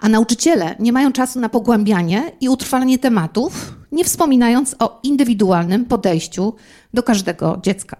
a 0.00 0.08
nauczyciele 0.08 0.76
nie 0.78 0.92
mają 0.92 1.12
czasu 1.12 1.40
na 1.40 1.48
pogłębianie 1.48 2.32
i 2.40 2.48
utrwalanie 2.48 2.98
tematów, 2.98 3.74
nie 3.92 4.04
wspominając 4.04 4.76
o 4.78 5.00
indywidualnym 5.02 5.84
podejściu 5.84 6.54
do 6.94 7.02
każdego 7.02 7.58
dziecka. 7.62 7.96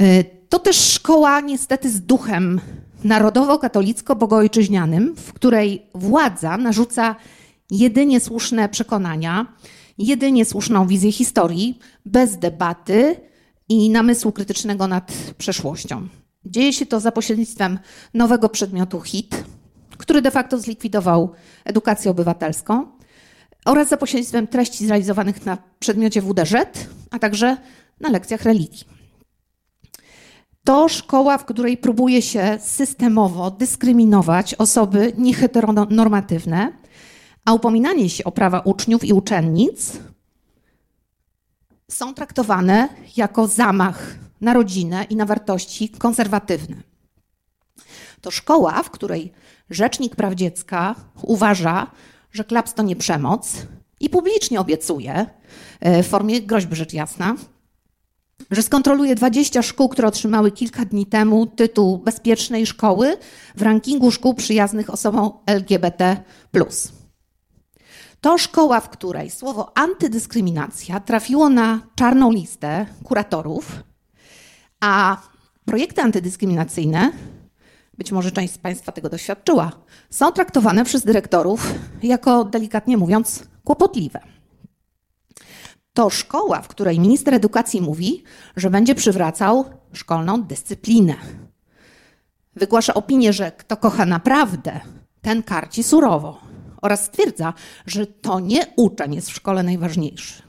Y, 0.00 0.24
to 0.48 0.58
też 0.58 0.76
szkoła 0.76 1.40
niestety 1.40 1.90
z 1.90 2.00
duchem 2.00 2.60
narodowo-katolicko-bogojczyźnianym, 3.04 5.14
w 5.16 5.32
której 5.32 5.86
władza 5.94 6.56
narzuca 6.56 7.16
jedynie 7.70 8.20
słuszne 8.20 8.68
przekonania, 8.68 9.46
jedynie 9.98 10.44
słuszną 10.44 10.86
wizję 10.86 11.12
historii, 11.12 11.78
bez 12.06 12.38
debaty 12.38 13.16
i 13.68 13.90
namysłu 13.90 14.32
krytycznego 14.32 14.86
nad 14.86 15.12
przeszłością. 15.38 16.08
Dzieje 16.44 16.72
się 16.72 16.86
to 16.86 17.00
za 17.00 17.12
pośrednictwem 17.12 17.78
nowego 18.14 18.48
przedmiotu 18.48 19.00
HIT, 19.00 19.44
który 20.02 20.22
de 20.22 20.30
facto 20.30 20.58
zlikwidował 20.58 21.32
edukację 21.64 22.10
obywatelską, 22.10 22.86
oraz 23.64 23.88
za 23.88 23.96
pośrednictwem 23.96 24.46
treści 24.46 24.86
zrealizowanych 24.86 25.46
na 25.46 25.58
przedmiocie 25.78 26.22
WDŻ, 26.22 26.54
a 27.10 27.18
także 27.18 27.56
na 28.00 28.10
lekcjach 28.10 28.42
religii. 28.42 28.84
To 30.64 30.88
szkoła, 30.88 31.38
w 31.38 31.44
której 31.44 31.76
próbuje 31.76 32.22
się 32.22 32.58
systemowo 32.60 33.50
dyskryminować 33.50 34.54
osoby 34.54 35.12
nieheteronormatywne, 35.18 36.72
a 37.44 37.52
upominanie 37.52 38.10
się 38.10 38.24
o 38.24 38.32
prawa 38.32 38.60
uczniów 38.60 39.04
i 39.04 39.12
uczennic 39.12 39.92
są 41.90 42.14
traktowane 42.14 42.88
jako 43.16 43.46
zamach 43.46 44.14
na 44.40 44.54
rodzinę 44.54 45.04
i 45.10 45.16
na 45.16 45.26
wartości 45.26 45.88
konserwatywne. 45.88 46.76
To 48.22 48.30
szkoła, 48.30 48.82
w 48.82 48.90
której 48.90 49.32
rzecznik 49.70 50.16
praw 50.16 50.34
dziecka 50.34 50.94
uważa, 51.22 51.90
że 52.32 52.44
klaps 52.44 52.74
to 52.74 52.82
nie 52.82 52.96
przemoc 52.96 53.56
i 54.00 54.10
publicznie 54.10 54.60
obiecuje 54.60 55.26
e, 55.80 56.02
w 56.02 56.06
formie 56.08 56.42
groźby 56.42 56.76
rzecz 56.76 56.92
jasna, 56.92 57.34
że 58.50 58.62
skontroluje 58.62 59.14
20 59.14 59.62
szkół, 59.62 59.88
które 59.88 60.08
otrzymały 60.08 60.50
kilka 60.52 60.84
dni 60.84 61.06
temu 61.06 61.46
tytuł 61.46 61.98
bezpiecznej 61.98 62.66
szkoły 62.66 63.16
w 63.56 63.62
rankingu 63.62 64.10
szkół 64.10 64.34
przyjaznych 64.34 64.90
osobom 64.90 65.30
LGBT. 65.46 66.16
To 68.20 68.38
szkoła, 68.38 68.80
w 68.80 68.90
której 68.90 69.30
słowo 69.30 69.78
antydyskryminacja 69.78 71.00
trafiło 71.00 71.48
na 71.48 71.80
czarną 71.94 72.32
listę 72.32 72.86
kuratorów, 73.04 73.82
a 74.80 75.16
projekty 75.64 76.02
antydyskryminacyjne, 76.02 77.12
być 77.98 78.12
może 78.12 78.30
część 78.30 78.54
z 78.54 78.58
Państwa 78.58 78.92
tego 78.92 79.08
doświadczyła, 79.08 79.72
są 80.10 80.32
traktowane 80.32 80.84
przez 80.84 81.04
dyrektorów 81.04 81.74
jako, 82.02 82.44
delikatnie 82.44 82.96
mówiąc, 82.96 83.44
kłopotliwe. 83.64 84.20
To 85.92 86.10
szkoła, 86.10 86.62
w 86.62 86.68
której 86.68 87.00
minister 87.00 87.34
edukacji 87.34 87.80
mówi, 87.80 88.24
że 88.56 88.70
będzie 88.70 88.94
przywracał 88.94 89.64
szkolną 89.92 90.42
dyscyplinę. 90.42 91.14
Wygłasza 92.56 92.94
opinię, 92.94 93.32
że 93.32 93.52
kto 93.52 93.76
kocha 93.76 94.06
naprawdę, 94.06 94.80
ten 95.22 95.42
karci 95.42 95.82
surowo 95.82 96.40
oraz 96.82 97.04
stwierdza, 97.04 97.54
że 97.86 98.06
to 98.06 98.40
nie 98.40 98.66
uczeń 98.76 99.14
jest 99.14 99.30
w 99.30 99.34
szkole 99.34 99.62
najważniejszy. 99.62 100.42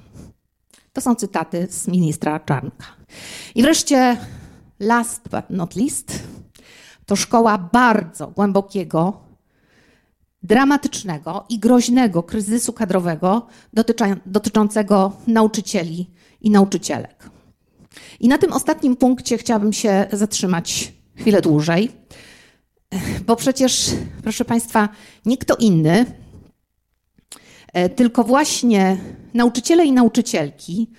To 0.94 1.02
są 1.02 1.16
cytaty 1.16 1.68
z 1.70 1.88
ministra 1.88 2.40
Czarnka. 2.40 2.86
I 3.56 3.62
wreszcie, 3.62 4.18
last 4.80 5.22
but 5.30 5.50
not 5.50 5.76
least, 5.76 6.24
to 7.06 7.16
szkoła 7.16 7.58
bardzo 7.58 8.28
głębokiego, 8.28 9.24
dramatycznego 10.44 11.46
i 11.50 11.60
groźnego 11.60 12.24
kryzysu 12.24 12.74
kadrowego 12.74 13.48
dotyczącego 14.26 15.12
nauczycieli 15.28 16.10
i 16.42 16.50
nauczycielek. 16.50 17.30
I 18.20 18.28
na 18.28 18.38
tym 18.38 18.54
ostatnim 18.54 18.96
punkcie 18.96 19.38
chciałabym 19.38 19.74
się 19.74 20.08
zatrzymać 20.12 20.94
chwilę 21.16 21.42
dłużej, 21.42 21.92
bo 23.26 23.36
przecież, 23.36 23.92
proszę 24.24 24.46
Państwa, 24.46 24.90
nie 25.26 25.38
kto 25.38 25.56
inny 25.56 26.06
E, 27.74 27.90
tylko 27.90 28.24
właśnie 28.24 28.98
nauczyciele 29.34 29.86
i 29.86 29.92
nauczycielki 29.92 30.90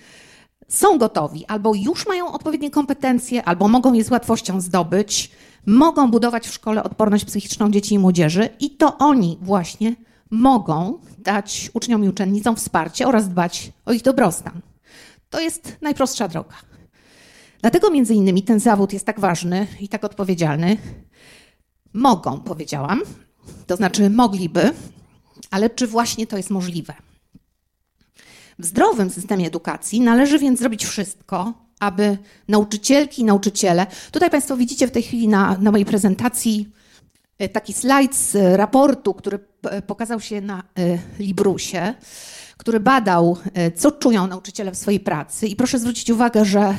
są 0.67 0.97
gotowi, 0.97 1.45
albo 1.45 1.75
już 1.75 2.07
mają 2.07 2.31
odpowiednie 2.31 2.71
kompetencje, 2.71 3.43
albo 3.43 3.67
mogą 3.67 3.93
je 3.93 4.03
z 4.03 4.11
łatwością 4.11 4.61
zdobyć, 4.61 5.31
mogą 5.65 6.11
budować 6.11 6.47
w 6.47 6.53
szkole 6.53 6.83
odporność 6.83 7.25
psychiczną 7.25 7.71
dzieci 7.71 7.95
i 7.95 7.99
młodzieży, 7.99 8.49
i 8.59 8.69
to 8.69 8.97
oni 8.97 9.37
właśnie 9.41 9.95
mogą 10.29 10.99
dać 11.17 11.71
uczniom 11.73 12.03
i 12.03 12.09
uczennicom 12.09 12.55
wsparcie 12.55 13.07
oraz 13.07 13.29
dbać 13.29 13.71
o 13.85 13.93
ich 13.93 14.01
dobrostan. 14.01 14.61
To 15.29 15.39
jest 15.39 15.77
najprostsza 15.81 16.27
droga. 16.27 16.55
Dlatego 17.61 17.91
między 17.91 18.13
innymi 18.13 18.43
ten 18.43 18.59
zawód 18.59 18.93
jest 18.93 19.05
tak 19.05 19.19
ważny 19.19 19.67
i 19.79 19.89
tak 19.89 20.03
odpowiedzialny. 20.03 20.77
Mogą, 21.93 22.39
powiedziałam, 22.39 23.01
to 23.67 23.75
znaczy 23.75 24.09
mogliby, 24.09 24.73
ale 25.51 25.69
czy 25.69 25.87
właśnie 25.87 26.27
to 26.27 26.37
jest 26.37 26.49
możliwe? 26.49 26.93
W 28.59 28.65
zdrowym 28.65 29.09
systemie 29.09 29.47
edukacji 29.47 30.01
należy 30.01 30.39
więc 30.39 30.59
zrobić 30.59 30.85
wszystko, 30.85 31.53
aby 31.79 32.17
nauczycielki 32.47 33.21
i 33.21 33.25
nauczyciele, 33.25 33.87
tutaj 34.11 34.29
Państwo 34.29 34.57
widzicie 34.57 34.87
w 34.87 34.91
tej 34.91 35.03
chwili 35.03 35.27
na, 35.27 35.57
na 35.57 35.71
mojej 35.71 35.85
prezentacji 35.85 36.71
e, 37.37 37.49
taki 37.49 37.73
slajd 37.73 38.15
z 38.15 38.57
raportu, 38.57 39.13
który 39.13 39.39
pokazał 39.87 40.19
się 40.19 40.41
na 40.41 40.59
e, 40.59 40.63
Librusie, 41.19 41.93
który 42.57 42.79
badał, 42.79 43.37
e, 43.53 43.71
co 43.71 43.91
czują 43.91 44.27
nauczyciele 44.27 44.71
w 44.71 44.77
swojej 44.77 44.99
pracy. 44.99 45.47
I 45.47 45.55
proszę 45.55 45.79
zwrócić 45.79 46.09
uwagę, 46.09 46.45
że 46.45 46.75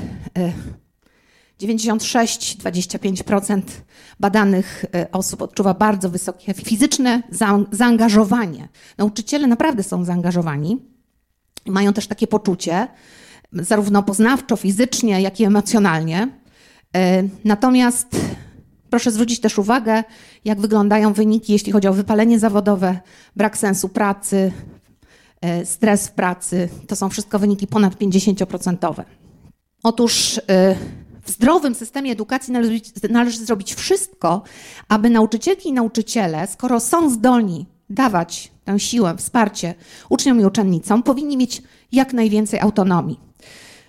96-25% 1.60 3.62
badanych 4.20 4.84
osób 5.12 5.42
odczuwa 5.42 5.74
bardzo 5.74 6.10
wysokie 6.10 6.54
fizyczne 6.54 7.22
zaangażowanie. 7.70 8.68
Nauczyciele 8.98 9.46
naprawdę 9.46 9.82
są 9.82 10.04
zaangażowani, 10.04 10.95
mają 11.66 11.92
też 11.92 12.06
takie 12.06 12.26
poczucie, 12.26 12.88
zarówno 13.52 14.02
poznawczo, 14.02 14.56
fizycznie, 14.56 15.20
jak 15.20 15.40
i 15.40 15.44
emocjonalnie. 15.44 16.28
E, 16.96 17.22
natomiast 17.44 18.16
proszę 18.90 19.10
zwrócić 19.10 19.40
też 19.40 19.58
uwagę, 19.58 20.04
jak 20.44 20.60
wyglądają 20.60 21.12
wyniki, 21.12 21.52
jeśli 21.52 21.72
chodzi 21.72 21.88
o 21.88 21.92
wypalenie 21.92 22.38
zawodowe, 22.38 23.00
brak 23.36 23.58
sensu 23.58 23.88
pracy, 23.88 24.52
e, 25.40 25.66
stres 25.66 26.08
w 26.08 26.12
pracy. 26.12 26.68
To 26.88 26.96
są 26.96 27.08
wszystko 27.08 27.38
wyniki 27.38 27.66
ponad 27.66 27.94
50%. 27.94 29.04
Otóż 29.82 30.40
e, 30.48 30.76
w 31.22 31.30
zdrowym 31.30 31.74
systemie 31.74 32.12
edukacji 32.12 32.52
należy, 32.52 32.80
należy 33.10 33.44
zrobić 33.44 33.74
wszystko, 33.74 34.42
aby 34.88 35.10
nauczycielki 35.10 35.68
i 35.68 35.72
nauczyciele, 35.72 36.46
skoro 36.46 36.80
są 36.80 37.10
zdolni 37.10 37.66
dawać 37.90 38.55
tę 38.66 38.80
siłę, 38.80 39.14
wsparcie 39.16 39.74
uczniom 40.08 40.40
i 40.40 40.44
uczennicom, 40.44 41.02
powinni 41.02 41.36
mieć 41.36 41.62
jak 41.92 42.12
najwięcej 42.12 42.60
autonomii 42.60 43.20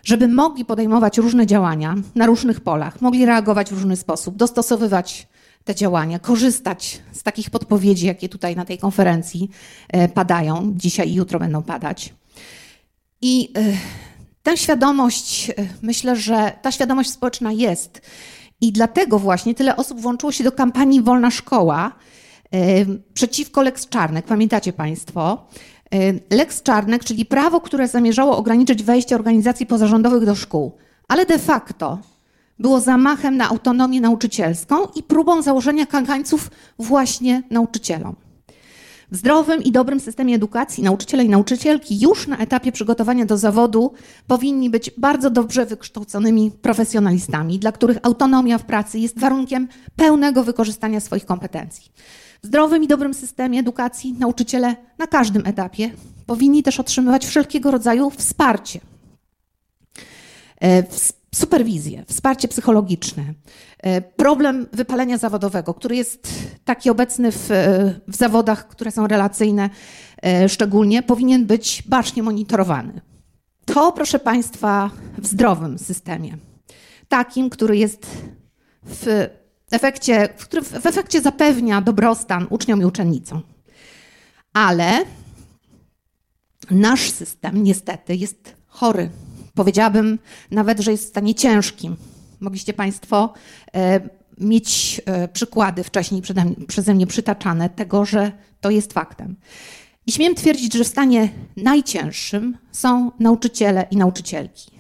żeby 0.03 0.27
mogli 0.27 0.65
podejmować 0.65 1.17
różne 1.17 1.46
działania 1.46 1.96
na 2.15 2.25
różnych 2.25 2.62
polach, 2.62 3.01
mogli 3.01 3.25
reagować 3.25 3.69
w 3.69 3.74
różny 3.74 3.96
sposób, 3.96 4.36
dostosowywać 4.36 5.27
te 5.63 5.75
działania, 5.75 6.19
korzystać 6.19 7.01
z 7.12 7.24
takich 7.24 7.50
podpowiedzi, 7.50 8.05
jakie 8.05 8.29
tutaj 8.29 8.55
na 8.55 8.65
tej 8.65 8.77
konferencji 8.77 9.50
e, 9.88 10.10
padają, 10.10 10.74
dzisiaj 10.75 11.10
i 11.10 11.13
jutro 11.13 11.39
będą 11.39 11.63
padać. 11.63 12.13
I 13.22 13.51
e, 13.57 13.62
tę 14.43 14.57
świadomość, 14.57 15.50
e, 15.50 15.53
myślę, 15.81 16.15
że 16.15 16.51
ta 16.62 16.72
świadomość 16.72 17.10
społeczna 17.10 17.51
jest. 17.51 18.01
I 18.62 18.72
dlatego 18.72 19.19
właśnie 19.19 19.55
tyle 19.55 19.75
osób 19.75 20.01
włączyło 20.01 20.31
się 20.31 20.43
do 20.43 20.51
kampanii 20.51 21.01
Wolna 21.01 21.31
Szkoła 21.31 21.91
przeciwko 23.13 23.62
Lex 23.62 23.89
Czarnek. 23.89 24.25
Pamiętacie 24.25 24.74
Państwo? 24.74 25.48
Lex 26.30 26.63
Czarnek, 26.63 27.04
czyli 27.04 27.25
prawo, 27.25 27.62
które 27.62 27.88
zamierzało 27.88 28.38
ograniczyć 28.38 28.84
wejście 28.84 29.16
organizacji 29.16 29.66
pozarządowych 29.66 30.25
do 30.25 30.36
szkół, 30.36 30.72
ale 31.08 31.25
de 31.25 31.39
facto 31.39 32.00
było 32.60 32.80
zamachem 32.80 33.38
na 33.38 33.50
autonomię 33.50 34.01
nauczycielską 34.01 34.75
i 34.96 35.04
próbą 35.04 35.42
założenia 35.42 35.86
kagańców 35.86 36.51
właśnie 36.80 37.44
nauczycielom. 37.50 38.16
W 39.12 39.16
zdrowym 39.16 39.63
i 39.63 39.72
dobrym 39.72 40.00
systemie 40.00 40.36
edukacji 40.36 40.84
nauczyciele 40.84 41.24
i 41.24 41.30
nauczycielki 41.30 42.00
już 42.00 42.27
na 42.27 42.38
etapie 42.38 42.72
przygotowania 42.72 43.25
do 43.25 43.38
zawodu 43.38 43.94
powinni 44.27 44.70
być 44.70 44.92
bardzo 44.98 45.30
dobrze 45.30 45.66
wykształconymi 45.66 46.51
profesjonalistami, 46.51 47.60
dla 47.60 47.72
których 47.72 47.98
autonomia 48.04 48.58
w 48.58 48.66
pracy 48.66 49.00
jest 49.00 49.20
warunkiem 49.20 49.68
pełnego 49.96 50.44
wykorzystania 50.44 51.00
swoich 51.00 51.25
kompetencji. 51.25 51.92
W 52.44 52.48
zdrowym 52.48 52.84
i 52.84 52.88
dobrym 52.88 53.13
systemie 53.13 53.60
edukacji 53.60 54.14
nauczyciele 54.14 54.75
na 54.98 55.07
każdym 55.07 55.46
etapie 55.46 55.92
powinni 56.25 56.64
też 56.64 56.79
otrzymywać 56.79 57.25
wszelkiego 57.25 57.72
rodzaju 57.72 58.09
wsparcie. 58.09 58.79
E, 60.64 60.83
superwizję, 61.35 62.03
wsparcie 62.07 62.48
psychologiczne, 62.48 63.24
e, 63.79 64.01
problem 64.01 64.68
wypalenia 64.74 65.18
zawodowego, 65.18 65.74
który 65.74 65.96
jest 65.96 66.27
taki 66.66 66.90
obecny 66.90 67.31
w, 67.31 67.50
w 68.07 68.16
zawodach, 68.16 68.68
które 68.68 68.92
są 68.92 69.07
relacyjne, 69.07 69.70
e, 70.24 70.50
szczególnie, 70.50 71.03
powinien 71.03 71.46
być 71.46 71.83
bacznie 71.88 72.24
monitorowany. 72.24 73.01
To, 73.66 73.92
proszę 73.92 74.20
Państwa, 74.20 74.92
w 75.18 75.27
zdrowym 75.27 75.79
systemie, 75.79 76.38
takim, 77.07 77.50
który 77.50 77.77
jest 77.77 78.07
w 78.83 79.27
efekcie, 79.74 80.30
w 80.82 80.86
efekcie 80.86 81.22
zapewnia 81.22 81.82
dobrostan 81.82 82.48
uczniom 82.50 82.82
i 82.82 82.86
uczennicom. 82.86 83.42
Ale 84.53 85.06
nasz 86.72 87.12
system 87.12 87.64
niestety 87.64 88.16
jest 88.16 88.56
chory. 88.68 89.10
Powiedziałabym 89.53 90.20
nawet, 90.51 90.80
że 90.80 90.92
jest 90.92 91.06
w 91.06 91.10
stanie 91.10 91.36
ciężkim. 91.36 91.96
Mogliście 92.40 92.74
Państwo 92.74 93.34
e, 93.75 94.10
mieć 94.38 95.01
e, 95.06 95.27
przykłady 95.27 95.84
wcześniej 95.84 96.22
przeze 96.68 96.94
mnie 96.94 97.08
przytaczane 97.08 97.70
tego, 97.70 98.06
że 98.06 98.32
to 98.62 98.70
jest 98.70 98.94
faktem. 98.94 99.36
I 100.08 100.12
śmiem 100.12 100.36
twierdzić, 100.36 100.74
że 100.74 100.84
w 100.84 100.88
stanie 100.88 101.30
najcięższym 101.58 102.58
są 102.72 103.12
nauczyciele 103.20 103.86
i 103.92 103.98
nauczycielki. 103.98 104.72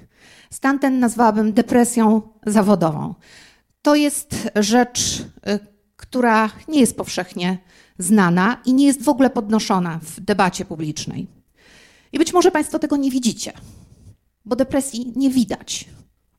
Stan 0.51 0.79
ten 0.79 0.99
nazwałabym 0.99 1.53
depresją 1.53 2.21
zawodową 2.45 3.15
to 3.81 3.95
jest 3.95 4.49
rzecz, 4.55 5.19
y, 5.19 5.59
która 5.95 6.49
nie 6.67 6.79
jest 6.79 6.97
powszechnie 6.97 7.57
znana 7.99 8.61
i 8.65 8.73
nie 8.73 8.85
jest 8.85 9.03
w 9.03 9.09
ogóle 9.09 9.29
podnoszona 9.29 9.99
w 10.03 10.19
debacie 10.19 10.65
publicznej. 10.65 11.27
I 12.11 12.17
być 12.17 12.33
może 12.33 12.51
Państwo 12.51 12.79
tego 12.79 12.97
nie 12.97 13.11
widzicie, 13.11 13.53
bo 14.45 14.55
depresji 14.55 15.13
nie 15.15 15.29
widać. 15.29 15.85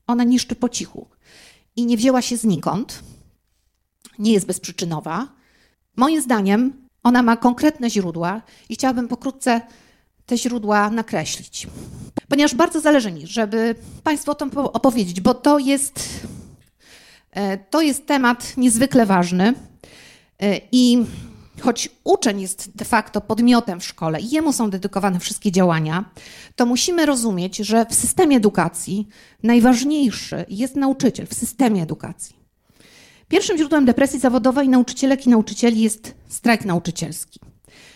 Ona 0.06 0.24
niszczy 0.24 0.54
po 0.54 0.68
cichu 0.68 1.08
i 1.76 1.86
nie 1.86 1.96
wzięła 1.96 2.22
się 2.22 2.36
znikąd, 2.36 3.02
nie 4.18 4.32
jest 4.32 4.46
bezprzyczynowa. 4.46 5.28
Moim 5.96 6.22
zdaniem 6.22 6.88
ona 7.02 7.22
ma 7.22 7.36
konkretne 7.36 7.90
źródła 7.90 8.42
i 8.68 8.74
chciałabym 8.74 9.08
pokrótce 9.08 9.60
te 10.26 10.38
źródła 10.38 10.90
nakreślić. 10.90 11.66
Ponieważ 12.28 12.54
bardzo 12.54 12.80
zależy 12.80 13.12
mi, 13.12 13.26
żeby 13.26 13.74
Państwu 14.04 14.30
o 14.30 14.34
tym 14.34 14.50
opowiedzieć, 14.54 15.20
bo 15.20 15.34
to 15.34 15.58
jest 15.58 16.26
to 17.70 17.80
jest 17.80 18.06
temat 18.06 18.56
niezwykle 18.56 19.06
ważny 19.06 19.54
e, 20.42 20.60
i 20.72 21.04
choć 21.60 21.88
uczeń 22.04 22.40
jest 22.40 22.76
de 22.76 22.84
facto 22.84 23.20
podmiotem 23.20 23.80
w 23.80 23.84
szkole 23.84 24.20
i 24.20 24.30
jemu 24.30 24.52
są 24.52 24.70
dedykowane 24.70 25.20
wszystkie 25.20 25.52
działania, 25.52 26.04
to 26.56 26.66
musimy 26.66 27.06
rozumieć, 27.06 27.56
że 27.56 27.86
w 27.86 27.94
systemie 27.94 28.36
edukacji 28.36 29.08
najważniejszy 29.42 30.44
jest 30.48 30.76
nauczyciel 30.76 31.26
w 31.26 31.34
systemie 31.34 31.82
edukacji. 31.82 32.36
Pierwszym 33.28 33.58
źródłem 33.58 33.84
depresji 33.84 34.20
zawodowej 34.20 34.68
nauczycielek 34.68 35.26
i 35.26 35.30
nauczycieli 35.30 35.80
jest 35.80 36.14
strajk 36.28 36.64
nauczycielski. 36.64 37.40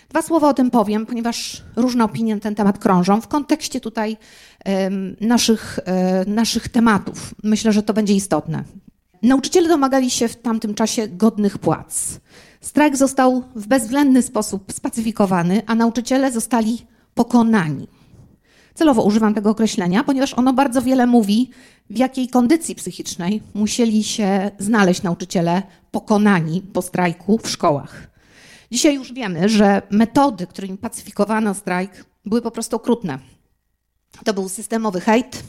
Dwa 0.09 0.23
słowa 0.23 0.49
o 0.49 0.55
tym 0.55 0.71
powiem, 0.71 1.07
ponieważ 1.07 1.62
różne 1.77 2.05
opinie 2.05 2.35
na 2.35 2.40
ten 2.40 2.55
temat 2.55 2.79
krążą 2.79 3.21
w 3.21 3.29
kontekście 3.29 3.81
tutaj 3.81 4.16
naszych, 5.21 5.79
e, 5.85 6.25
naszych 6.27 6.68
tematów. 6.68 7.35
Myślę, 7.42 7.73
że 7.73 7.83
to 7.83 7.95
będzie 7.95 8.14
istotne. 8.14 8.64
Nauczyciele 9.22 9.68
domagali 9.68 10.11
się 10.11 10.28
w 10.28 10.37
tamtym 10.37 10.74
czasie 10.74 11.08
godnych 11.08 11.58
płac. 11.58 12.20
Strajk 12.61 12.96
został 12.96 13.42
w 13.54 13.66
bezwzględny 13.66 14.22
sposób 14.22 14.72
spacyfikowany, 14.72 15.62
a 15.66 15.74
nauczyciele 15.74 16.32
zostali 16.32 16.87
pokonani. 17.14 17.88
Celowo 18.74 19.02
używam 19.02 19.35
tego 19.35 19.50
określenia, 19.50 20.04
ponieważ 20.04 20.35
ono 20.35 20.52
bardzo 20.52 20.82
wiele 20.82 21.06
mówi, 21.06 21.50
w 21.90 21.98
jakiej 21.98 22.28
kondycji 22.28 22.74
psychicznej 22.74 23.42
musieli 23.54 24.04
się 24.04 24.50
znaleźć 24.58 25.02
nauczyciele 25.02 25.62
pokonani 25.90 26.62
po 26.72 26.82
strajku 26.82 27.38
w 27.38 27.48
szkołach. 27.48 28.11
Dzisiaj 28.70 28.94
już 28.94 29.12
wiemy, 29.12 29.48
że 29.48 29.82
metody, 29.90 30.46
którymi 30.46 30.78
pacyfikowano 30.78 31.54
strajk, 31.54 32.04
były 32.24 32.42
po 32.42 32.50
prostu 32.50 32.76
okrutne. 32.76 33.18
To 34.24 34.35
był 34.35 34.48
systemowy 34.48 35.00
hejt, 35.00 35.42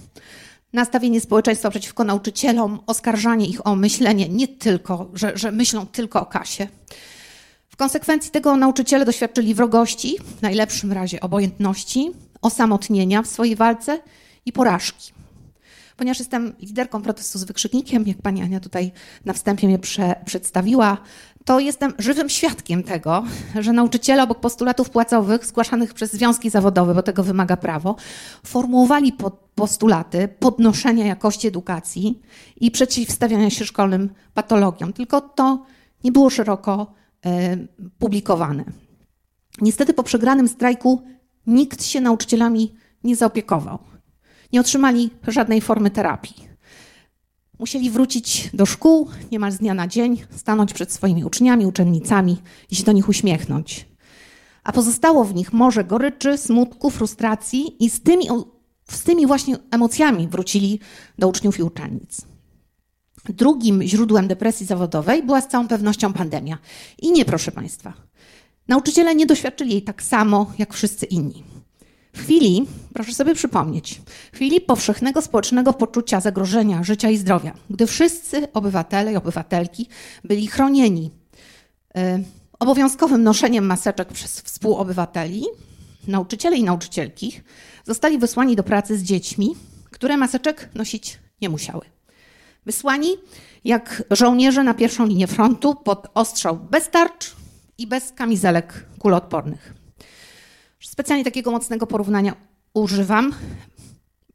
nastawienie 0.73 1.21
społeczeństwa 1.21 1.69
przeciwko 1.69 2.03
nauczycielom, 2.03 2.79
oskarżanie 2.87 3.45
ich 3.45 3.67
o 3.67 3.75
myślenie 3.75 4.29
nie 4.29 4.47
tylko, 4.47 5.09
że, 5.13 5.31
że 5.35 5.51
myślą 5.51 5.85
tylko 5.85 6.21
o 6.21 6.25
kasie. 6.25 6.67
W 7.69 7.75
konsekwencji 7.75 8.31
tego 8.31 8.57
nauczyciele 8.57 9.05
doświadczyli 9.05 9.53
wrogości, 9.53 10.17
w 10.37 10.41
najlepszym 10.41 10.91
razie 10.91 11.19
obojętności, 11.21 12.11
osamotnienia 12.41 13.21
w 13.21 13.27
swojej 13.27 13.55
walce 13.55 13.99
i 14.45 14.51
porażki. 14.51 15.13
Ponieważ 15.97 16.19
jestem 16.19 16.53
liderką 16.59 17.01
protestu 17.01 17.39
z 17.39 17.43
wykrzyknikiem, 17.43 18.07
jak 18.07 18.17
pani 18.17 18.41
Ania 18.41 18.59
tutaj 18.59 18.91
na 19.25 19.33
wstępie 19.33 19.67
mnie 19.67 19.79
prze, 19.79 20.15
przedstawiła, 20.25 20.97
to 21.45 21.59
jestem 21.59 21.93
żywym 21.99 22.29
świadkiem 22.29 22.83
tego, 22.83 23.23
że 23.59 23.73
nauczyciele 23.73 24.23
obok 24.23 24.39
postulatów 24.39 24.89
płacowych 24.89 25.45
zgłaszanych 25.45 25.93
przez 25.93 26.13
związki 26.13 26.49
zawodowe, 26.49 26.93
bo 26.93 27.03
tego 27.03 27.23
wymaga 27.23 27.57
prawo, 27.57 27.95
formułowali 28.45 29.13
postulaty 29.55 30.27
podnoszenia 30.27 31.05
jakości 31.05 31.47
edukacji 31.47 32.21
i 32.55 32.71
przeciwstawiania 32.71 33.49
się 33.49 33.65
szkolnym 33.65 34.09
patologiom. 34.33 34.93
Tylko 34.93 35.21
to 35.21 35.65
nie 36.03 36.11
było 36.11 36.29
szeroko 36.29 36.93
e, 37.25 37.57
publikowane. 37.99 38.63
Niestety 39.61 39.93
po 39.93 40.03
przegranym 40.03 40.47
strajku 40.47 41.03
nikt 41.47 41.83
się 41.83 42.01
nauczycielami 42.01 42.75
nie 43.03 43.15
zaopiekował. 43.15 43.79
Nie 44.53 44.61
otrzymali 44.61 45.09
żadnej 45.27 45.61
formy 45.61 45.91
terapii. 45.91 46.52
Musieli 47.63 47.89
wrócić 47.89 48.49
do 48.53 48.65
szkół 48.65 49.09
niemal 49.31 49.51
z 49.51 49.57
dnia 49.57 49.73
na 49.73 49.87
dzień, 49.87 50.23
stanąć 50.35 50.73
przed 50.73 50.91
swoimi 50.91 51.25
uczniami, 51.25 51.65
uczennicami 51.65 52.37
i 52.71 52.75
się 52.75 52.83
do 52.83 52.91
nich 52.91 53.09
uśmiechnąć. 53.09 53.85
A 54.63 54.71
pozostało 54.71 55.23
w 55.23 55.35
nich 55.35 55.53
morze 55.53 55.83
goryczy, 55.83 56.37
smutku, 56.37 56.89
frustracji 56.89 57.83
i 57.83 57.89
z 57.89 58.01
tymi, 58.01 58.27
z 58.89 59.03
tymi 59.03 59.27
właśnie 59.27 59.57
emocjami 59.71 60.27
wrócili 60.27 60.79
do 61.17 61.27
uczniów 61.27 61.59
i 61.59 61.63
uczennic. 61.63 62.21
Drugim 63.29 63.83
źródłem 63.83 64.27
depresji 64.27 64.65
zawodowej 64.65 65.23
była 65.23 65.41
z 65.41 65.47
całą 65.47 65.67
pewnością 65.67 66.13
pandemia. 66.13 66.57
I 66.99 67.11
nie, 67.11 67.25
proszę 67.25 67.51
Państwa. 67.51 67.93
Nauczyciele 68.67 69.15
nie 69.15 69.25
doświadczyli 69.25 69.71
jej 69.71 69.81
tak 69.81 70.03
samo 70.03 70.51
jak 70.57 70.73
wszyscy 70.73 71.05
inni. 71.05 71.43
W 72.15 72.21
chwili, 72.21 72.65
proszę 72.93 73.13
sobie 73.13 73.35
przypomnieć, 73.35 74.01
chwili 74.33 74.61
powszechnego 74.61 75.21
społecznego 75.21 75.73
poczucia 75.73 76.19
zagrożenia 76.19 76.83
życia 76.83 77.09
i 77.09 77.17
zdrowia, 77.17 77.53
gdy 77.69 77.87
wszyscy 77.87 78.51
obywatele 78.53 79.13
i 79.13 79.15
obywatelki 79.15 79.87
byli 80.23 80.47
chronieni 80.47 81.11
y, 81.97 82.23
obowiązkowym 82.59 83.23
noszeniem 83.23 83.65
maseczek 83.65 84.07
przez 84.07 84.41
współobywateli, 84.41 85.45
nauczyciele 86.07 86.57
i 86.57 86.63
nauczycielki 86.63 87.41
zostali 87.83 88.17
wysłani 88.17 88.55
do 88.55 88.63
pracy 88.63 88.97
z 88.97 89.03
dziećmi, 89.03 89.55
które 89.91 90.17
maseczek 90.17 90.69
nosić 90.75 91.19
nie 91.41 91.49
musiały. 91.49 91.85
Wysłani 92.65 93.07
jak 93.63 94.03
żołnierze 94.11 94.63
na 94.63 94.73
pierwszą 94.73 95.05
linię 95.05 95.27
frontu 95.27 95.75
pod 95.75 96.07
ostrzał 96.13 96.57
bez 96.57 96.89
tarcz 96.89 97.35
i 97.77 97.87
bez 97.87 98.11
kamizelek 98.11 98.85
kuloodpornych. 98.99 99.82
Specjalnie 100.83 101.23
takiego 101.23 101.51
mocnego 101.51 101.87
porównania 101.87 102.35
używam, 102.73 103.35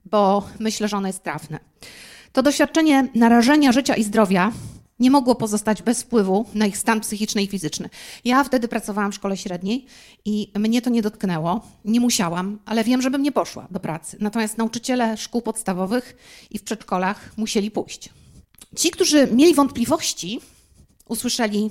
bo 0.05 0.49
myślę, 0.59 0.89
że 0.89 0.97
ono 0.97 1.07
jest 1.07 1.23
trafne. 1.23 1.59
To 2.33 2.43
doświadczenie 2.43 3.09
narażenia 3.15 3.73
życia 3.73 3.95
i 3.95 4.05
zdrowia 4.05 4.53
nie 4.99 5.11
mogło 5.11 5.35
pozostać 5.35 5.83
bez 5.83 6.03
wpływu 6.03 6.47
na 6.55 6.67
ich 6.67 6.79
stan 6.79 7.01
psychiczny 7.01 7.43
i 7.43 7.47
fizyczny. 7.47 7.89
Ja 8.25 8.45
wtedy 8.45 8.69
pracowałam 8.69 9.13
w 9.13 9.15
szkole 9.15 9.37
średniej 9.37 9.87
i 10.25 10.53
mnie 10.59 10.83
to 10.83 10.91
nie 10.91 11.03
dotknęło. 11.03 11.61
Nie 11.85 12.01
musiałam, 12.01 12.59
ale 12.67 12.85
wiem, 12.85 13.03
żebym 13.03 13.23
nie 13.23 13.33
poszła 13.33 13.67
do 13.71 13.81
pracy. 13.81 14.17
Natomiast 14.21 14.59
nauczyciele 14.59 15.17
szkół 15.17 15.43
podstawowych 15.43 16.17
i 16.51 16.59
w 16.59 16.63
przedszkolach 16.63 17.33
musieli 17.37 17.71
pójść. 17.71 18.11
Ci, 18.77 18.91
którzy 18.91 19.29
mieli 19.33 19.55
wątpliwości, 19.55 20.41
usłyszeli: 21.09 21.71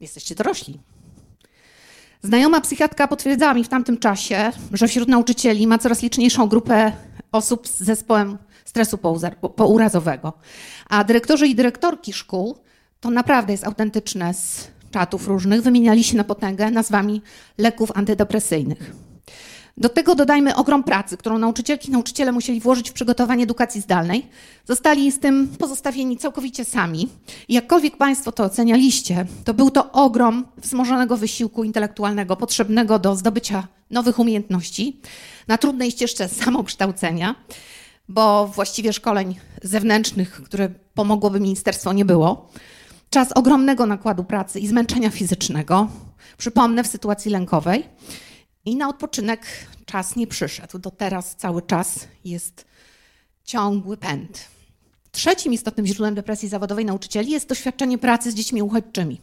Jesteście 0.00 0.34
dorośli, 0.34 0.78
Znajoma 2.24 2.60
psychiatrka 2.60 3.08
potwierdzała 3.08 3.54
mi 3.54 3.64
w 3.64 3.68
tamtym 3.68 3.98
czasie, 3.98 4.52
że 4.72 4.88
wśród 4.88 5.08
nauczycieli 5.08 5.66
ma 5.66 5.78
coraz 5.78 6.02
liczniejszą 6.02 6.46
grupę 6.46 6.92
osób 7.32 7.68
z 7.68 7.78
zespołem 7.78 8.38
stresu 8.64 8.98
pourazowego. 9.56 10.32
A 10.88 11.04
dyrektorzy 11.04 11.46
i 11.46 11.54
dyrektorki 11.54 12.12
szkół, 12.12 12.58
to 13.00 13.10
naprawdę 13.10 13.52
jest 13.52 13.64
autentyczne 13.64 14.34
z 14.34 14.68
czatów 14.90 15.28
różnych, 15.28 15.62
wymieniali 15.62 16.04
się 16.04 16.16
na 16.16 16.24
potęgę 16.24 16.70
nazwami 16.70 17.22
leków 17.58 17.92
antydepresyjnych. 17.94 18.92
Do 19.76 19.88
tego 19.88 20.14
dodajmy 20.14 20.56
ogrom 20.56 20.84
pracy, 20.84 21.16
którą 21.16 21.38
nauczycielki 21.38 21.88
i 21.88 21.92
nauczyciele 21.92 22.32
musieli 22.32 22.60
włożyć 22.60 22.90
w 22.90 22.92
przygotowanie 22.92 23.44
edukacji 23.44 23.80
zdalnej. 23.80 24.26
Zostali 24.64 25.12
z 25.12 25.18
tym 25.20 25.48
pozostawieni 25.48 26.16
całkowicie 26.16 26.64
sami. 26.64 27.08
I 27.48 27.54
jakkolwiek 27.54 27.96
Państwo 27.96 28.32
to 28.32 28.44
ocenialiście, 28.44 29.26
to 29.44 29.54
był 29.54 29.70
to 29.70 29.92
ogrom 29.92 30.44
wzmożonego 30.56 31.16
wysiłku 31.16 31.64
intelektualnego 31.64 32.36
potrzebnego 32.36 32.98
do 32.98 33.16
zdobycia 33.16 33.68
nowych 33.90 34.18
umiejętności 34.18 35.00
na 35.48 35.58
trudnej 35.58 35.90
ścieżce 35.90 36.28
samokształcenia, 36.28 37.34
bo 38.08 38.46
właściwie 38.46 38.92
szkoleń 38.92 39.34
zewnętrznych, 39.62 40.42
które 40.44 40.68
pomogłoby 40.94 41.40
ministerstwo, 41.40 41.92
nie 41.92 42.04
było. 42.04 42.50
Czas 43.10 43.32
ogromnego 43.32 43.86
nakładu 43.86 44.24
pracy 44.24 44.60
i 44.60 44.66
zmęczenia 44.66 45.10
fizycznego, 45.10 45.88
przypomnę, 46.38 46.84
w 46.84 46.86
sytuacji 46.86 47.30
lękowej. 47.30 47.84
I 48.64 48.76
na 48.76 48.88
odpoczynek 48.88 49.46
czas 49.86 50.16
nie 50.16 50.26
przyszedł. 50.26 50.78
Do 50.78 50.90
teraz 50.90 51.36
cały 51.36 51.62
czas 51.62 52.08
jest 52.24 52.64
ciągły 53.44 53.96
pęd. 53.96 54.44
Trzecim 55.12 55.52
istotnym 55.52 55.86
źródłem 55.86 56.14
depresji 56.14 56.48
zawodowej 56.48 56.84
nauczycieli 56.84 57.30
jest 57.30 57.48
doświadczenie 57.48 57.98
pracy 57.98 58.30
z 58.30 58.34
dziećmi 58.34 58.62
uchodźczymi. 58.62 59.20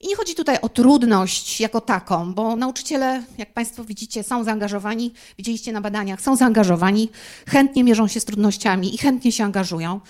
I 0.00 0.08
nie 0.08 0.16
chodzi 0.16 0.34
tutaj 0.34 0.58
o 0.60 0.68
trudność 0.68 1.60
jako 1.60 1.80
taką, 1.80 2.34
bo 2.34 2.56
nauczyciele, 2.56 3.22
jak 3.38 3.52
Państwo 3.52 3.84
widzicie, 3.84 4.22
są 4.22 4.44
zaangażowani, 4.44 5.12
widzieliście 5.38 5.72
na 5.72 5.80
badaniach, 5.80 6.20
są 6.20 6.36
zaangażowani, 6.36 7.10
chętnie 7.48 7.84
mierzą 7.84 8.08
się 8.08 8.20
z 8.20 8.24
trudnościami 8.24 8.94
i 8.94 8.98
chętnie 8.98 9.32
się 9.32 9.44
angażują, 9.44 10.00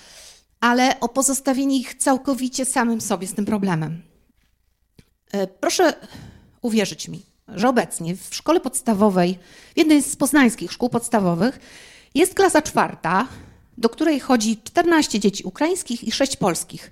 ale 0.59 0.99
o 0.99 1.09
pozostawienie 1.09 1.77
ich 1.77 1.95
całkowicie 1.95 2.65
samym 2.65 3.01
sobie 3.01 3.27
z 3.27 3.33
tym 3.33 3.45
problemem. 3.45 4.01
E, 5.31 5.47
proszę 5.47 5.93
uwierzyć 6.61 7.07
mi, 7.07 7.30
że 7.55 7.69
obecnie 7.69 8.15
w 8.15 8.35
szkole 8.35 8.59
podstawowej, 8.59 9.39
w 9.75 9.77
jednej 9.77 10.03
z 10.03 10.15
poznańskich 10.15 10.71
szkół 10.71 10.89
podstawowych, 10.89 11.59
jest 12.15 12.33
klasa 12.33 12.61
czwarta, 12.61 13.27
do 13.77 13.89
której 13.89 14.19
chodzi 14.19 14.57
14 14.63 15.19
dzieci 15.19 15.43
ukraińskich 15.43 16.03
i 16.03 16.11
6 16.11 16.35
polskich. 16.35 16.91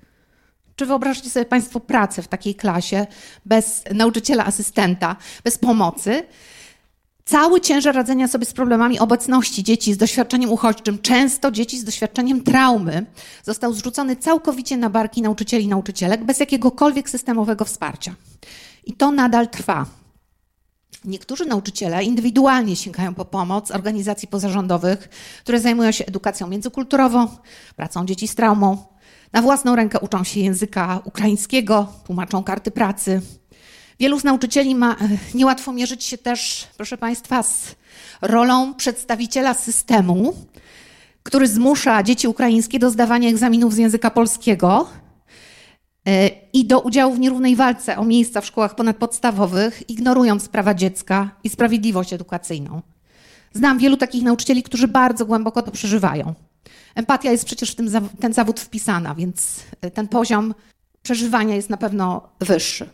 Czy 0.76 0.86
wyobrażacie 0.86 1.30
sobie 1.30 1.46
Państwo 1.46 1.80
pracę 1.80 2.22
w 2.22 2.28
takiej 2.28 2.54
klasie 2.54 3.06
bez 3.46 3.84
nauczyciela, 3.94 4.46
asystenta, 4.46 5.16
bez 5.44 5.58
pomocy? 5.58 6.22
Cały 7.24 7.60
ciężar 7.60 7.94
radzenia 7.94 8.28
sobie 8.28 8.46
z 8.46 8.52
problemami 8.52 8.98
obecności 8.98 9.64
dzieci 9.64 9.92
z 9.92 9.96
doświadczeniem 9.96 10.52
uchodźczym, 10.52 10.98
często 10.98 11.50
dzieci 11.50 11.78
z 11.78 11.84
doświadczeniem 11.84 12.42
traumy, 12.42 13.06
został 13.42 13.72
zrzucony 13.72 14.16
całkowicie 14.16 14.76
na 14.76 14.90
barki 14.90 15.22
nauczycieli 15.22 15.64
i 15.64 15.68
nauczycielek 15.68 16.24
bez 16.24 16.40
jakiegokolwiek 16.40 17.10
systemowego 17.10 17.64
wsparcia. 17.64 18.14
I 18.84 18.92
to 18.92 19.10
nadal 19.10 19.48
trwa. 19.48 19.99
Niektórzy 21.04 21.46
nauczyciele 21.46 22.04
indywidualnie 22.04 22.76
sięgają 22.76 23.14
po 23.14 23.24
pomoc 23.24 23.70
organizacji 23.70 24.28
pozarządowych, 24.28 25.08
które 25.42 25.60
zajmują 25.60 25.92
się 25.92 26.06
edukacją 26.06 26.46
międzykulturową, 26.46 27.28
pracą 27.76 28.06
dzieci 28.06 28.28
z 28.28 28.34
traumą. 28.34 28.84
Na 29.32 29.42
własną 29.42 29.76
rękę 29.76 30.00
uczą 30.00 30.24
się 30.24 30.40
języka 30.40 31.00
ukraińskiego, 31.04 31.92
tłumaczą 32.06 32.42
karty 32.44 32.70
pracy. 32.70 33.20
Wielu 34.00 34.20
z 34.20 34.24
nauczycieli 34.24 34.74
ma 34.74 34.92
e, 34.92 34.96
niełatwo 35.34 35.72
mierzyć 35.72 36.04
się 36.04 36.18
też, 36.18 36.68
proszę 36.76 36.98
Państwa, 36.98 37.42
z 37.42 37.74
rolą 38.22 38.74
przedstawiciela 38.74 39.54
systemu, 39.54 40.34
który 41.22 41.48
zmusza 41.48 42.02
dzieci 42.02 42.28
ukraińskie 42.28 42.78
do 42.78 42.90
zdawania 42.90 43.28
egzaminów 43.28 43.74
z 43.74 43.78
języka 43.78 44.10
polskiego 44.10 44.88
i 46.52 46.64
do 46.64 46.80
udziału 46.80 47.14
w 47.14 47.18
nierównej 47.18 47.56
walce 47.56 47.96
o 47.96 48.04
miejsca 48.04 48.40
w 48.40 48.46
szkołach 48.46 48.74
ponadpodstawowych, 48.74 49.90
ignorując 49.90 50.48
prawa 50.48 50.74
dziecka 50.74 51.30
i 51.44 51.48
sprawiedliwość 51.48 52.12
edukacyjną. 52.12 52.82
Znam 53.52 53.78
wielu 53.78 53.96
takich 53.96 54.22
nauczycieli, 54.22 54.62
którzy 54.62 54.88
bardzo 54.88 55.26
głęboko 55.26 55.62
to 55.62 55.70
przeżywają. 55.70 56.34
Empatia 56.94 57.30
jest 57.30 57.44
przecież 57.44 57.70
w 57.70 57.74
tym, 57.74 57.90
ten 58.20 58.32
zawód 58.32 58.60
wpisana, 58.60 59.14
więc 59.14 59.64
e, 59.80 59.90
ten 59.90 60.08
poziom 60.08 60.54
przeżywania 61.02 61.56
jest 61.56 61.70
na 61.70 61.76
pewno 61.76 62.28
wyższy. 62.40 62.88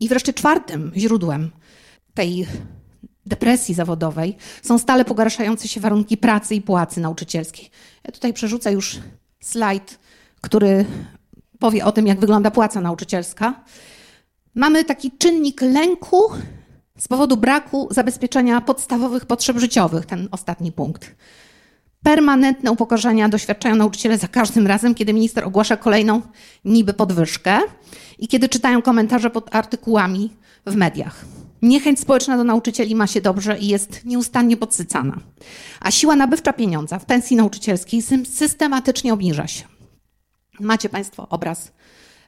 I 0.00 0.08
wreszcie 0.08 0.32
czwartym 0.32 0.92
źródłem 0.96 1.50
tej 2.14 2.46
depresji 3.26 3.74
zawodowej 3.74 4.36
są 4.62 4.78
stale 4.78 5.04
pogarszające 5.04 5.68
się 5.68 5.80
warunki 5.80 6.16
pracy 6.16 6.54
i 6.54 6.62
płacy 6.62 7.00
nauczycielskiej. 7.00 7.70
Ja 8.04 8.12
tutaj 8.12 8.32
przerzucę 8.32 8.72
już 8.72 8.98
slajd, 9.40 9.98
który 10.40 10.84
powie 11.64 11.84
o 11.84 11.92
tym, 11.92 12.06
jak 12.06 12.20
wygląda 12.20 12.50
płaca 12.50 12.80
nauczycielska. 12.80 13.64
Mamy 14.54 14.84
taki 14.84 15.10
czynnik 15.10 15.60
lęku 15.62 16.22
z 16.98 17.08
powodu 17.08 17.36
braku 17.36 17.88
zabezpieczenia 17.90 18.60
podstawowych 18.60 19.26
potrzeb 19.26 19.58
życiowych, 19.58 20.06
ten 20.06 20.28
ostatni 20.30 20.72
punkt. 20.72 21.14
Permanentne 22.02 22.72
upokorzenia 22.72 23.28
doświadczają 23.28 23.76
nauczyciele 23.76 24.18
za 24.18 24.28
każdym 24.28 24.66
razem, 24.66 24.94
kiedy 24.94 25.12
minister 25.12 25.44
ogłasza 25.44 25.76
kolejną 25.76 26.22
niby 26.64 26.94
podwyżkę 26.94 27.58
i 28.18 28.28
kiedy 28.28 28.48
czytają 28.48 28.82
komentarze 28.82 29.30
pod 29.30 29.54
artykułami 29.54 30.30
w 30.66 30.76
mediach. 30.76 31.24
Niechęć 31.62 32.00
społeczna 32.00 32.36
do 32.36 32.44
nauczycieli 32.44 32.94
ma 32.94 33.06
się 33.06 33.20
dobrze 33.20 33.58
i 33.58 33.68
jest 33.68 34.04
nieustannie 34.04 34.56
podsycana. 34.56 35.20
A 35.80 35.90
siła 35.90 36.16
nabywcza 36.16 36.52
pieniądza 36.52 36.98
w 36.98 37.04
pensji 37.04 37.36
nauczycielskiej 37.36 38.02
systematycznie 38.24 39.12
obniża 39.12 39.46
się. 39.46 39.73
Macie 40.60 40.88
Państwo 40.88 41.26
obraz 41.28 41.72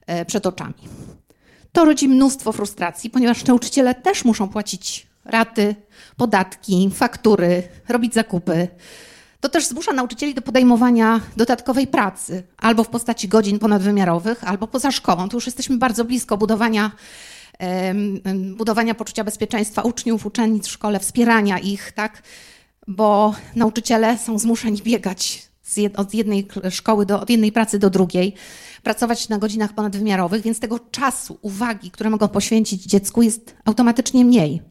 e, 0.07 0.25
przed 0.25 0.47
oczami. 0.47 0.75
To 1.73 1.85
rodzi 1.85 2.09
mnóstwo 2.09 2.53
frustracji, 2.53 3.11
ponieważ 3.11 3.45
nauczyciele 3.45 3.95
też 3.95 4.25
muszą 4.25 4.49
płacić 4.49 5.07
raty, 5.25 5.75
podatki, 6.17 6.91
faktury, 6.95 7.63
robić 7.89 8.15
zakupy. 8.15 8.69
To 9.41 9.49
też 9.49 9.67
zmusza 9.67 9.93
nauczycieli 9.93 10.35
do 10.35 10.43
podejmowania 10.43 11.21
dodatkowej 11.37 11.87
pracy, 11.87 12.43
albo 12.59 12.85
w 12.85 12.89
postaci 12.89 13.29
godzin 13.29 13.59
ponadwymiarowych, 13.59 14.45
albo 14.45 14.67
poza 14.67 14.91
szkołą. 14.91 15.29
Tu 15.29 15.37
już 15.37 15.47
jesteśmy 15.47 15.77
bardzo 15.77 16.05
blisko 16.05 16.37
budowania, 16.37 16.91
budowania 18.57 18.95
poczucia 18.95 19.25
bezpieczeństwa 19.25 19.83
uczniów, 19.83 20.27
uczennic 20.27 20.67
w 20.67 20.71
szkole, 20.71 21.01
wspierania 21.01 21.59
ich, 21.59 21.93
tak? 21.93 22.23
bo 22.87 23.35
nauczyciele 23.57 24.19
są 24.19 24.39
zmuszeni 24.39 24.83
biegać 24.83 25.49
od 25.97 26.15
jednej 26.15 26.49
szkoły 26.71 27.07
do, 27.07 27.21
od 27.21 27.31
jednej 27.31 27.53
pracy 27.53 27.79
do 27.79 27.91
drugiej, 27.91 28.35
pracować 28.83 29.29
na 29.29 29.39
godzinach 29.39 29.73
ponadwymiarowych, 29.73 30.43
więc 30.43 30.61
tego 30.61 30.79
czasu, 30.79 31.39
uwagi, 31.43 31.91
które 31.91 32.11
mogą 32.11 32.29
poświęcić 32.29 32.83
dziecku, 32.83 33.23
jest 33.23 33.57
automatycznie 33.65 34.25
mniej. 34.25 34.63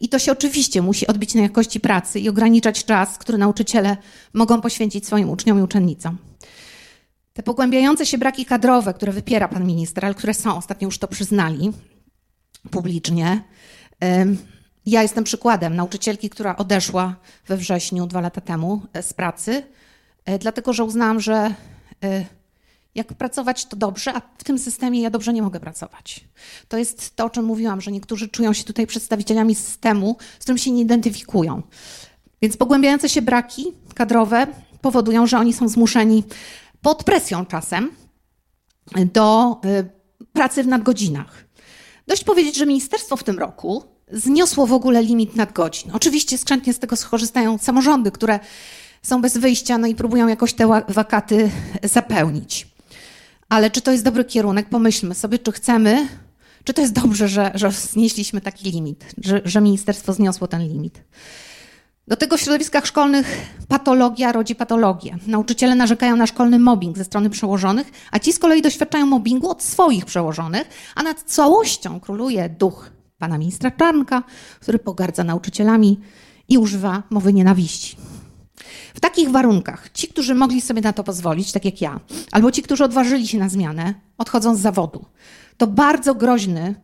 I 0.00 0.08
to 0.08 0.18
się 0.18 0.32
oczywiście 0.32 0.82
musi 0.82 1.06
odbić 1.06 1.34
na 1.34 1.42
jakości 1.42 1.80
pracy 1.80 2.20
i 2.20 2.28
ograniczać 2.28 2.84
czas, 2.84 3.18
który 3.18 3.38
nauczyciele 3.38 3.96
mogą 4.32 4.60
poświęcić 4.60 5.06
swoim 5.06 5.30
uczniom 5.30 5.58
i 5.58 5.62
uczennicom. 5.62 6.18
Te 7.32 7.42
pogłębiające 7.42 8.06
się 8.06 8.18
braki 8.18 8.44
kadrowe, 8.44 8.94
które 8.94 9.12
wypiera 9.12 9.48
pan 9.48 9.66
minister, 9.66 10.04
ale 10.04 10.14
które 10.14 10.34
są, 10.34 10.56
ostatnio 10.56 10.88
już 10.88 10.98
to 10.98 11.08
przyznali 11.08 11.72
publicznie. 12.70 13.44
Ja 14.86 15.02
jestem 15.02 15.24
przykładem 15.24 15.76
nauczycielki, 15.76 16.30
która 16.30 16.56
odeszła 16.56 17.16
we 17.46 17.56
wrześniu 17.56 18.06
dwa 18.06 18.20
lata 18.20 18.40
temu 18.40 18.82
e, 18.92 19.02
z 19.02 19.12
pracy, 19.12 19.62
dlatego 20.40 20.72
że 20.72 20.84
uznałam, 20.84 21.20
że 21.20 21.54
e, 22.04 22.24
jak 22.94 23.14
pracować 23.14 23.66
to 23.66 23.76
dobrze, 23.76 24.14
a 24.14 24.20
w 24.38 24.44
tym 24.44 24.58
systemie 24.58 25.00
ja 25.00 25.10
dobrze 25.10 25.32
nie 25.32 25.42
mogę 25.42 25.60
pracować. 25.60 26.24
To 26.68 26.78
jest 26.78 27.16
to, 27.16 27.24
o 27.24 27.30
czym 27.30 27.44
mówiłam, 27.44 27.80
że 27.80 27.92
niektórzy 27.92 28.28
czują 28.28 28.52
się 28.52 28.64
tutaj 28.64 28.86
przedstawicielami 28.86 29.54
systemu, 29.54 30.16
z 30.38 30.42
którym 30.42 30.58
się 30.58 30.70
nie 30.70 30.82
identyfikują. 30.82 31.62
Więc 32.42 32.56
pogłębiające 32.56 33.08
się 33.08 33.22
braki 33.22 33.64
kadrowe 33.94 34.46
powodują, 34.80 35.26
że 35.26 35.38
oni 35.38 35.52
są 35.52 35.68
zmuszeni 35.68 36.24
pod 36.82 37.04
presją 37.04 37.46
czasem 37.46 37.90
do 39.12 39.60
pracy 40.32 40.62
w 40.62 40.66
nadgodzinach. 40.66 41.44
Dość 42.06 42.24
powiedzieć, 42.24 42.56
że 42.56 42.66
ministerstwo 42.66 43.16
w 43.16 43.24
tym 43.24 43.38
roku 43.38 43.84
zniosło 44.12 44.66
w 44.66 44.72
ogóle 44.72 45.02
limit 45.02 45.36
nadgodzin. 45.36 45.90
Oczywiście 45.92 46.38
skrzętnie 46.38 46.72
z 46.72 46.78
tego 46.78 46.96
skorzystają 46.96 47.58
samorządy, 47.58 48.10
które 48.10 48.40
są 49.04 49.22
bez 49.22 49.38
wyjścia 49.38 49.78
no 49.78 49.86
i 49.86 49.94
próbują 49.94 50.28
jakoś 50.28 50.54
te 50.54 50.82
wakaty 50.88 51.50
zapełnić. 51.82 52.68
Ale 53.48 53.70
czy 53.70 53.80
to 53.80 53.92
jest 53.92 54.04
dobry 54.04 54.24
kierunek? 54.24 54.68
Pomyślmy 54.68 55.14
sobie, 55.14 55.38
czy 55.38 55.52
chcemy, 55.52 56.08
czy 56.64 56.74
to 56.74 56.80
jest 56.80 56.92
dobrze, 56.92 57.28
że, 57.28 57.50
że 57.54 57.70
znieśliśmy 57.70 58.40
taki 58.40 58.70
limit, 58.70 59.04
że, 59.24 59.40
że 59.44 59.60
ministerstwo 59.60 60.12
zniosło 60.12 60.48
ten 60.48 60.68
limit. 60.68 61.02
Do 62.08 62.16
tego 62.16 62.36
w 62.36 62.40
środowiskach 62.40 62.86
szkolnych 62.86 63.26
patologia 63.68 64.32
rodzi 64.32 64.54
patologię. 64.54 65.18
Nauczyciele 65.26 65.74
narzekają 65.74 66.16
na 66.16 66.26
szkolny 66.26 66.58
mobbing 66.58 66.96
ze 66.98 67.04
strony 67.04 67.30
przełożonych, 67.30 67.92
a 68.10 68.18
ci 68.18 68.32
z 68.32 68.38
kolei 68.38 68.62
doświadczają 68.62 69.06
mobbingu 69.06 69.50
od 69.50 69.62
swoich 69.62 70.04
przełożonych, 70.04 70.68
a 70.94 71.02
nad 71.02 71.22
całością 71.22 72.00
króluje 72.00 72.48
duch 72.48 72.90
pana 73.18 73.38
ministra 73.38 73.70
Czarnka, 73.70 74.22
który 74.60 74.78
pogardza 74.78 75.24
nauczycielami 75.24 76.00
i 76.48 76.58
używa 76.58 77.02
mowy 77.10 77.32
nienawiści. 77.32 77.96
W 78.94 79.00
takich 79.00 79.30
warunkach 79.30 79.90
ci, 79.92 80.08
którzy 80.08 80.34
mogli 80.34 80.60
sobie 80.60 80.80
na 80.80 80.92
to 80.92 81.04
pozwolić, 81.04 81.52
tak 81.52 81.64
jak 81.64 81.80
ja, 81.80 82.00
albo 82.32 82.50
ci, 82.50 82.62
którzy 82.62 82.84
odważyli 82.84 83.28
się 83.28 83.38
na 83.38 83.48
zmianę, 83.48 83.94
odchodzą 84.18 84.56
z 84.56 84.60
zawodu. 84.60 85.04
To 85.56 85.66
bardzo 85.66 86.14
groźny 86.14 86.74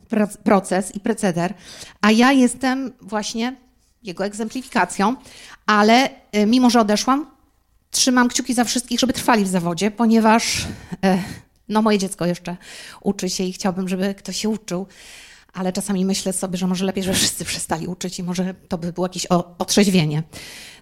proces 0.45 0.95
i 0.95 1.01
preceder, 1.01 1.55
a 2.01 2.11
ja 2.11 2.33
jestem 2.33 2.93
właśnie 3.01 3.57
jego 4.03 4.25
egzemplifikacją, 4.25 5.17
ale 5.67 6.11
y, 6.37 6.47
mimo, 6.47 6.71
że 6.71 6.81
odeszłam, 6.81 7.27
trzymam 7.91 8.29
kciuki 8.29 8.55
za 8.55 8.65
wszystkich, 8.65 9.01
żeby 9.01 9.13
trwali 9.13 9.45
w 9.45 9.49
zawodzie, 9.49 9.91
ponieważ 9.91 10.67
e, 11.05 11.23
no, 11.69 11.83
moje 11.83 11.99
dziecko 11.99 12.27
jeszcze 12.27 12.57
uczy 13.01 13.31
się 13.31 13.45
i 13.45 13.53
chciałbym, 13.53 13.89
żeby 13.89 14.15
ktoś 14.15 14.37
się 14.37 14.49
uczył 14.49 14.87
ale 15.53 15.73
czasami 15.73 16.05
myślę 16.05 16.33
sobie, 16.33 16.59
że 16.59 16.67
może 16.67 16.85
lepiej, 16.85 17.05
że 17.05 17.13
wszyscy 17.13 17.45
przestali 17.45 17.87
uczyć 17.87 18.19
i 18.19 18.23
może 18.23 18.55
to 18.69 18.79
by 18.79 18.93
było 18.93 19.07
jakieś 19.07 19.27
otrzeźwienie 19.59 20.23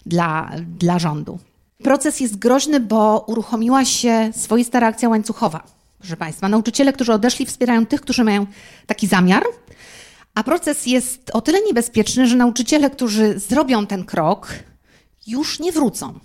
dla, 0.05 0.51
dla 0.77 0.99
rządu. 0.99 1.39
Proces 1.83 2.19
jest 2.19 2.35
groźny, 2.35 2.79
bo 2.79 3.23
uruchomiła 3.27 3.85
się 3.85 4.31
swoista 4.35 4.79
reakcja 4.79 5.09
łańcuchowa. 5.09 5.63
Proszę 5.99 6.17
Państwa, 6.17 6.49
nauczyciele, 6.49 6.93
którzy 6.93 7.13
odeszli, 7.13 7.45
wspierają 7.45 7.85
tych, 7.85 8.01
którzy 8.01 8.23
mają 8.23 8.45
taki 8.87 9.07
zamiar, 9.07 9.43
a 10.35 10.43
proces 10.43 10.85
jest 10.85 11.31
o 11.33 11.41
tyle 11.41 11.61
niebezpieczny, 11.67 12.27
że 12.27 12.35
nauczyciele, 12.35 12.89
którzy 12.89 13.39
zrobią 13.39 13.87
ten 13.87 14.05
krok, 14.05 14.53
już 15.27 15.59
nie 15.59 15.71
wrócą. 15.71 16.19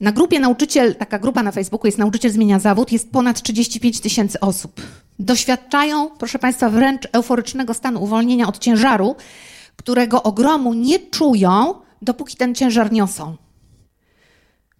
Na 0.00 0.12
grupie 0.12 0.40
nauczyciel, 0.40 0.94
taka 0.94 1.18
grupa 1.18 1.42
na 1.42 1.52
Facebooku 1.52 1.86
jest 1.86 1.98
Nauczyciel 1.98 2.30
Zmienia 2.30 2.58
Zawód, 2.58 2.92
jest 2.92 3.12
ponad 3.12 3.42
35 3.42 4.00
tysięcy 4.00 4.40
osób. 4.40 4.80
Doświadczają, 5.18 6.10
proszę 6.18 6.38
Państwa, 6.38 6.70
wręcz 6.70 7.08
euforycznego 7.12 7.74
stanu 7.74 8.02
uwolnienia 8.02 8.46
od 8.48 8.58
ciężaru, 8.58 9.16
którego 9.76 10.22
ogromu 10.22 10.74
nie 10.74 10.98
czują, 10.98 11.74
dopóki 12.02 12.36
ten 12.36 12.54
ciężar 12.54 12.92
niosą. 12.92 13.36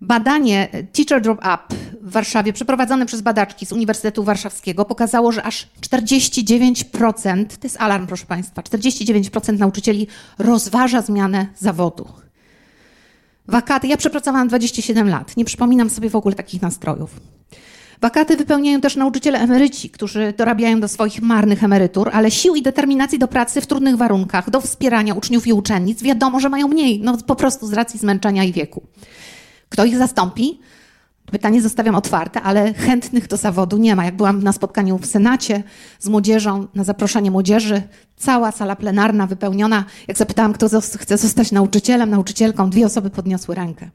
Badanie 0.00 0.68
Teacher 0.92 1.22
Drop 1.22 1.38
Up 1.38 1.76
w 2.02 2.10
Warszawie, 2.10 2.52
przeprowadzone 2.52 3.06
przez 3.06 3.20
badaczki 3.20 3.66
z 3.66 3.72
Uniwersytetu 3.72 4.24
Warszawskiego, 4.24 4.84
pokazało, 4.84 5.32
że 5.32 5.42
aż 5.42 5.68
49%, 5.80 7.46
to 7.46 7.56
jest 7.62 7.80
alarm, 7.80 8.06
proszę 8.06 8.26
Państwa, 8.26 8.62
49% 8.62 9.58
nauczycieli 9.58 10.06
rozważa 10.38 11.02
zmianę 11.02 11.46
zawodu. 11.58 12.25
Wakaty, 13.48 13.86
ja 13.86 13.96
przepracowałam 13.96 14.48
27 14.48 15.08
lat, 15.08 15.36
nie 15.36 15.44
przypominam 15.44 15.90
sobie 15.90 16.10
w 16.10 16.16
ogóle 16.16 16.34
takich 16.34 16.62
nastrojów. 16.62 17.20
Wakaty 18.00 18.36
wypełniają 18.36 18.80
też 18.80 18.96
nauczyciele 18.96 19.38
emeryci, 19.38 19.90
którzy 19.90 20.34
dorabiają 20.36 20.80
do 20.80 20.88
swoich 20.88 21.22
marnych 21.22 21.64
emerytur, 21.64 22.10
ale 22.12 22.30
sił 22.30 22.54
i 22.54 22.62
determinacji 22.62 23.18
do 23.18 23.28
pracy 23.28 23.60
w 23.60 23.66
trudnych 23.66 23.96
warunkach, 23.96 24.50
do 24.50 24.60
wspierania 24.60 25.14
uczniów 25.14 25.46
i 25.46 25.52
uczennic 25.52 26.02
wiadomo, 26.02 26.40
że 26.40 26.48
mają 26.48 26.68
mniej, 26.68 27.00
no 27.00 27.16
po 27.26 27.36
prostu 27.36 27.66
z 27.66 27.72
racji 27.72 28.00
zmęczenia 28.00 28.44
i 28.44 28.52
wieku. 28.52 28.82
Kto 29.68 29.84
ich 29.84 29.96
zastąpi? 29.96 30.60
Pytanie 31.30 31.62
zostawiam 31.62 31.94
otwarte, 31.94 32.42
ale 32.42 32.74
chętnych 32.74 33.28
do 33.28 33.36
zawodu 33.36 33.76
nie 33.76 33.96
ma. 33.96 34.04
Jak 34.04 34.16
byłam 34.16 34.42
na 34.42 34.52
spotkaniu 34.52 34.98
w 34.98 35.06
Senacie 35.06 35.62
z 35.98 36.08
młodzieżą, 36.08 36.66
na 36.74 36.84
zaproszenie 36.84 37.30
młodzieży, 37.30 37.82
cała 38.16 38.52
sala 38.52 38.76
plenarna 38.76 39.26
wypełniona. 39.26 39.84
Jak 40.08 40.18
zapytałam, 40.18 40.52
kto 40.52 40.68
chce 40.80 41.18
zostać 41.18 41.52
nauczycielem, 41.52 42.10
nauczycielką, 42.10 42.70
dwie 42.70 42.86
osoby 42.86 43.10
podniosły 43.10 43.54
rękę. 43.54 43.90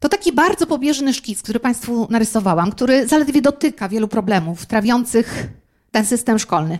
To 0.00 0.08
taki 0.08 0.32
bardzo 0.32 0.66
pobieżny 0.66 1.14
szkic, 1.14 1.42
który 1.42 1.60
Państwu 1.60 2.06
narysowałam, 2.10 2.70
który 2.70 3.08
zaledwie 3.08 3.42
dotyka 3.42 3.88
wielu 3.88 4.08
problemów 4.08 4.66
trawiących 4.66 5.46
ten 5.90 6.06
system 6.06 6.38
szkolny. 6.38 6.78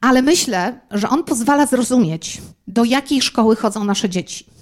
Ale 0.00 0.22
myślę, 0.22 0.80
że 0.90 1.08
on 1.08 1.24
pozwala 1.24 1.66
zrozumieć, 1.66 2.42
do 2.68 2.84
jakiej 2.84 3.22
szkoły 3.22 3.56
chodzą 3.56 3.84
nasze 3.84 4.08
dzieci. 4.08 4.55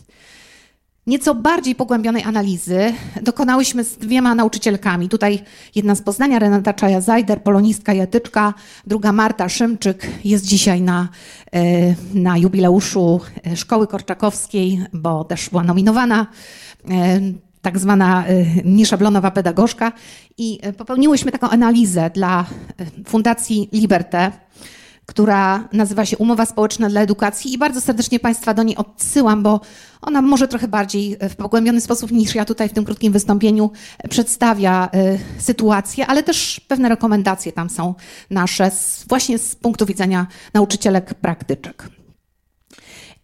Nieco 1.07 1.35
bardziej 1.35 1.75
pogłębionej 1.75 2.23
analizy 2.23 2.93
dokonałyśmy 3.23 3.85
z 3.85 3.97
dwiema 3.97 4.35
nauczycielkami. 4.35 5.09
Tutaj 5.09 5.43
jedna 5.75 5.95
z 5.95 6.03
Poznania, 6.03 6.39
Renata 6.39 6.73
Czaja-Zajder, 6.73 7.43
polonistka 7.43 7.93
i 7.95 8.01
etyczka, 8.01 8.55
druga 8.87 9.13
Marta 9.13 9.49
Szymczyk 9.49 10.07
jest 10.25 10.45
dzisiaj 10.45 10.83
na, 10.83 11.09
e, 11.53 11.61
na 12.15 12.39
jubileuszu 12.39 13.21
e, 13.47 13.57
Szkoły 13.57 13.87
Korczakowskiej, 13.87 14.85
bo 14.93 15.25
też 15.25 15.51
była 15.51 15.65
nominowana 15.65 16.27
e, 16.91 17.21
tak 17.63 17.79
zwana 17.79 18.25
nieszablonowa 18.65 19.31
pedagogzka 19.31 19.93
i 20.39 20.59
popełniłyśmy 20.77 21.33
taką 21.33 21.49
analizę 21.49 22.11
dla 22.15 22.45
Fundacji 23.07 23.69
Liberté, 23.73 24.31
która 25.07 25.69
nazywa 25.73 26.07
się 26.07 26.17
Umowa 26.17 26.47
Społeczna 26.47 26.89
dla 26.89 27.01
Edukacji 27.01 27.53
i 27.53 27.59
bardzo 27.59 27.81
serdecznie 27.81 28.21
Państwa 28.21 28.55
do 28.55 28.63
niej 28.63 28.77
odsyłam, 28.77 29.43
bo 29.43 29.61
ona 30.03 30.23
może 30.23 30.49
trochę 30.49 30.69
bardziej 30.69 31.17
w 31.31 31.37
pogłębiony 31.37 31.81
sposób 31.81 32.11
niż 32.11 32.35
ja 32.35 32.45
tutaj 32.45 32.69
w 32.69 32.73
tym 32.73 32.85
krótkim 32.85 33.13
wystąpieniu 33.13 33.71
przedstawia 34.11 34.89
y, 34.95 35.43
sytuację, 35.43 36.07
ale 36.07 36.23
też 36.23 36.61
pewne 36.69 36.89
rekomendacje 36.89 37.53
tam 37.53 37.71
są 37.71 37.95
nasze 38.31 38.71
właśnie 39.09 39.39
z 39.39 39.57
punktu 39.57 39.87
widzenia 39.87 40.27
nauczycielek 40.55 41.15
praktyczek. 41.15 41.89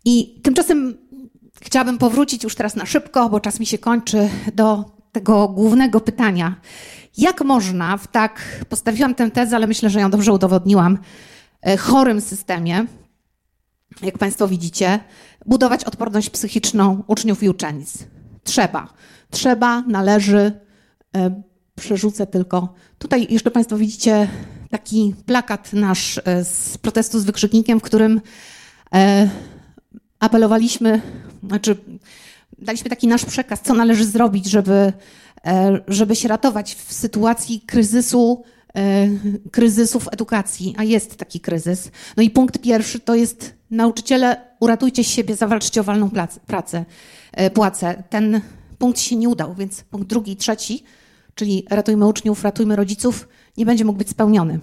I 0.04 0.40
tymczasem 0.42 0.94
chciałabym 1.62 1.98
powrócić 1.98 2.44
już 2.44 2.54
teraz 2.54 2.76
na 2.76 2.86
szybko, 2.86 3.28
bo 3.28 3.40
czas 3.40 3.60
mi 3.60 3.66
się 3.66 3.78
kończy, 3.78 4.28
do 4.54 4.84
tego 5.12 5.48
głównego 5.48 6.00
pytania. 6.00 6.56
Jak 7.18 7.44
można 7.44 7.96
w 7.96 8.06
tak, 8.06 8.64
postawiłam 8.68 9.14
tę 9.14 9.30
tezę, 9.30 9.56
ale 9.56 9.66
myślę, 9.66 9.90
że 9.90 10.00
ją 10.00 10.10
dobrze 10.10 10.32
udowodniłam, 10.32 10.98
E, 10.98 10.98
chorym 11.78 12.20
systemie, 12.20 12.86
jak 14.02 14.18
Państwo 14.18 14.48
widzicie, 14.48 15.00
budować 15.46 15.84
odporność 15.84 16.30
psychiczną 16.30 17.02
uczniów 17.06 17.42
i 17.42 17.48
uczennic. 17.48 17.92
Trzeba. 18.44 18.94
Trzeba, 19.30 19.80
należy. 19.80 20.60
E, 21.16 21.42
przerzucę 21.74 22.26
tylko. 22.26 22.74
Tutaj 22.98 23.26
jeszcze 23.30 23.50
Państwo 23.50 23.76
widzicie 23.76 24.28
taki 24.70 25.14
plakat 25.26 25.72
nasz 25.72 26.20
e, 26.24 26.44
z 26.44 26.78
protestu 26.78 27.20
z 27.20 27.24
wykrzyknikiem, 27.24 27.80
w 27.80 27.82
którym 27.82 28.20
e, 28.94 29.30
apelowaliśmy, 30.18 31.02
znaczy 31.42 31.76
daliśmy 32.58 32.90
taki 32.90 33.06
nasz 33.08 33.24
przekaz, 33.24 33.60
co 33.60 33.74
należy 33.74 34.04
zrobić, 34.04 34.46
żeby, 34.46 34.92
żeby 35.88 36.16
się 36.16 36.28
ratować 36.28 36.74
w 36.74 36.92
sytuacji 36.92 37.60
kryzysu, 37.60 38.44
kryzysu 39.50 40.00
w 40.00 40.08
edukacji, 40.12 40.74
a 40.78 40.84
jest 40.84 41.16
taki 41.16 41.40
kryzys. 41.40 41.90
No 42.16 42.22
i 42.22 42.30
punkt 42.30 42.58
pierwszy 42.58 43.00
to 43.00 43.14
jest 43.14 43.54
nauczyciele, 43.70 44.36
uratujcie 44.60 45.04
siebie, 45.04 45.36
zawalczcie 45.36 45.80
o 45.80 45.84
walną 45.84 46.10
pracę, 46.46 46.84
płacę. 47.54 48.02
Ten 48.10 48.40
punkt 48.78 49.00
się 49.00 49.16
nie 49.16 49.28
udał, 49.28 49.54
więc 49.54 49.82
punkt 49.82 50.08
drugi, 50.08 50.36
trzeci, 50.36 50.84
czyli 51.34 51.66
ratujmy 51.70 52.06
uczniów, 52.06 52.44
ratujmy 52.44 52.76
rodziców, 52.76 53.28
nie 53.56 53.66
będzie 53.66 53.84
mógł 53.84 53.98
być 53.98 54.10
spełniony. 54.10 54.60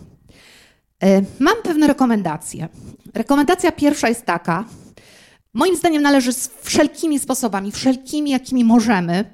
E, 1.03 1.21
mam 1.39 1.55
pewne 1.63 1.87
rekomendacje. 1.87 2.67
Rekomendacja 3.13 3.71
pierwsza 3.71 4.09
jest 4.09 4.25
taka. 4.25 4.65
Moim 5.53 5.75
zdaniem 5.75 6.01
należy 6.01 6.31
wszelkimi 6.61 7.19
sposobami, 7.19 7.71
wszelkimi 7.71 8.31
jakimi 8.31 8.63
możemy, 8.63 9.25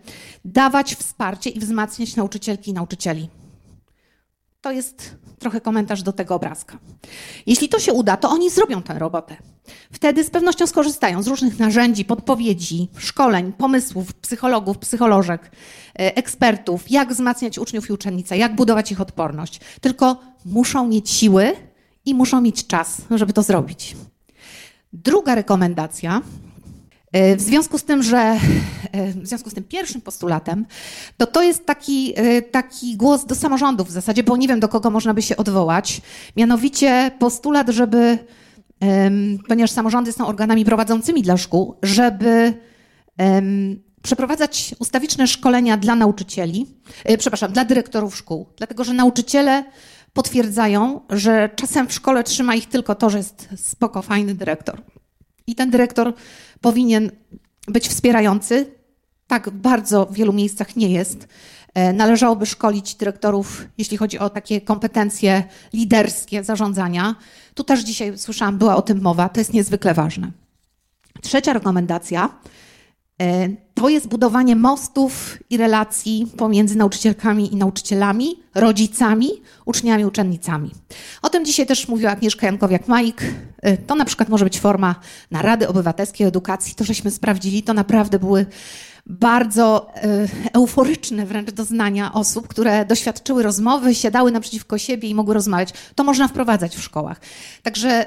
dawać 0.46 0.96
wsparcie 0.96 1.50
i 1.50 1.60
wzmacniać 1.60 2.16
nauczycielki 2.16 2.72
i 2.72 2.74
nauczycieli. 2.74 3.30
To 4.64 4.72
jest 4.72 5.16
trochę 5.40 5.62
komentarz 5.62 6.04
do 6.04 6.14
tego 6.14 6.36
obrazka. 6.36 6.78
Jeśli 7.46 7.70
to 7.70 7.80
się 7.80 7.94
uda, 7.94 8.18
to 8.18 8.30
oni 8.30 8.50
zrobią 8.50 8.82
tę 8.82 9.00
robotę. 9.00 9.36
Wtedy 9.92 10.24
z 10.24 10.30
pewnością 10.30 10.68
skorzystają 10.68 11.24
z 11.24 11.28
różnych 11.28 11.60
narzędzi, 11.60 12.06
podpowiedzi, 12.06 12.88
szkoleń, 12.98 13.54
pomysłów 13.54 14.14
psychologów, 14.14 14.78
psycholożek, 14.78 15.52
e, 16.00 16.16
ekspertów, 16.16 16.92
jak 16.92 17.10
wzmacniać 17.10 17.60
uczniów 17.60 17.90
i 17.90 17.94
uczennice, 17.94 18.38
jak 18.38 18.56
budować 18.56 18.92
ich 18.92 19.02
odporność. 19.02 19.60
Tylko 19.82 20.18
muszą 20.46 20.88
mieć 20.88 21.10
siły 21.10 21.56
i 22.06 22.14
muszą 22.16 22.42
mieć 22.42 22.68
czas, 22.68 23.02
żeby 23.12 23.34
to 23.34 23.44
zrobić. 23.44 23.96
Druga 24.94 25.36
rekomendacja 25.36 26.22
w 27.14 27.42
związku 27.42 27.78
z 27.78 27.84
tym, 27.84 28.04
że 28.04 28.18
e, 28.92 29.08
w 29.08 29.28
związku 29.28 29.50
z 29.50 29.54
tym 29.54 29.64
pierwszym 29.64 30.02
postulatem, 30.02 30.66
to 31.18 31.28
to 31.28 31.44
jest 31.44 31.66
taki, 31.66 32.14
e, 32.16 32.42
taki 32.42 32.98
głos 32.98 33.26
do 33.26 33.36
samorządów 33.36 33.88
w 33.88 33.92
zasadzie, 33.92 34.24
bo 34.24 34.38
nie 34.38 34.48
wiem 34.48 34.60
do 34.60 34.68
kogo 34.68 34.90
można 34.90 35.14
by 35.14 35.22
się 35.22 35.38
odwołać. 35.38 36.02
Mianowicie 36.38 37.12
postulat, 37.20 37.70
żeby, 37.70 38.18
ponieważ 39.48 39.72
samorządy 39.72 40.12
są 40.12 40.28
organami 40.28 40.66
prowadzącymi 40.66 41.22
dla 41.22 41.38
szkół, 41.38 41.76
żeby 41.84 42.54
przeprowadzać 44.02 44.76
ustawiczne 44.80 45.28
szkolenia 45.28 45.78
dla 45.78 45.96
nauczycieli, 45.96 46.66
przepraszam, 47.18 47.52
dla 47.52 47.66
dyrektorów 47.66 48.16
szkół, 48.16 48.48
dlatego 48.58 48.84
że 48.84 48.94
nauczyciele 48.94 49.64
potwierdzają, 50.14 51.02
że 51.10 51.50
czasem 51.56 51.88
w 51.88 51.94
szkole 51.94 52.24
trzyma 52.24 52.56
ich 52.56 52.70
tylko 52.70 52.96
to, 52.96 53.10
że 53.10 53.18
jest 53.18 53.50
spoko, 53.56 54.02
fajny 54.02 54.36
dyrektor. 54.36 54.82
I 55.48 55.56
ten 55.56 55.70
dyrektor 55.70 56.14
powinien 56.64 57.12
być 57.68 57.88
wspierający. 57.88 58.72
Tak 59.28 59.50
w 59.50 59.54
bardzo 59.54 60.08
wielu 60.12 60.34
miejscach 60.34 60.76
nie 60.76 60.90
jest. 60.90 61.28
E, 61.74 61.94
należałoby 61.94 62.46
szkolić 62.46 62.96
dyrektorów, 62.96 63.66
jeśli 63.78 63.98
chodzi 63.98 64.20
o 64.20 64.30
takie 64.30 64.62
kompetencje 64.62 65.44
liderskie 65.74 66.44
zarządzania. 66.44 67.16
Tu 67.54 67.64
też 67.64 67.80
dzisiaj 67.80 68.18
słyszałam, 68.18 68.58
była 68.58 68.76
o 68.76 68.82
tym 68.82 69.02
mowa, 69.02 69.30
to 69.30 69.40
jest 69.40 69.54
niezwykle 69.54 69.94
ważne. 69.94 70.32
Trzecia 71.22 71.54
rekomendacja 71.54 72.30
to 73.74 73.90
jest 73.90 74.08
budowanie 74.08 74.56
mostów 74.56 75.38
i 75.50 75.58
relacji 75.58 76.28
pomiędzy 76.38 76.78
nauczycielkami 76.78 77.54
i 77.54 77.56
nauczycielami, 77.56 78.40
rodzicami, 78.56 79.30
uczniami, 79.66 80.06
uczennicami. 80.06 80.72
O 81.22 81.30
tym 81.30 81.46
dzisiaj 81.46 81.66
też 81.66 81.88
mówiła 81.88 82.12
Agnieszka 82.12 82.52
Jankowiak-Majk. 82.52 83.22
E, 83.62 83.78
to 83.78 83.96
na 83.96 84.06
przykład 84.06 84.30
może 84.30 84.46
być 84.46 84.60
forma 84.60 84.96
narady 85.32 85.68
obywatelskiej 85.68 86.28
edukacji. 86.28 86.76
To, 86.76 86.84
żeśmy 86.84 87.12
sprawdzili, 87.12 87.64
to 87.64 87.74
naprawdę 87.74 88.20
były 88.20 88.46
bardzo 89.06 89.88
e, 89.96 90.28
euforyczne 90.54 91.26
wręcz 91.26 91.52
doznania 91.52 92.14
osób, 92.14 92.48
które 92.48 92.86
doświadczyły 92.86 93.44
rozmowy, 93.44 93.96
siadały 93.96 94.32
naprzeciwko 94.32 94.78
siebie 94.78 95.10
i 95.10 95.16
mogły 95.16 95.34
rozmawiać. 95.34 95.74
To 95.96 96.04
można 96.04 96.28
wprowadzać 96.28 96.76
w 96.76 96.84
szkołach. 96.84 97.22
Także 97.64 98.06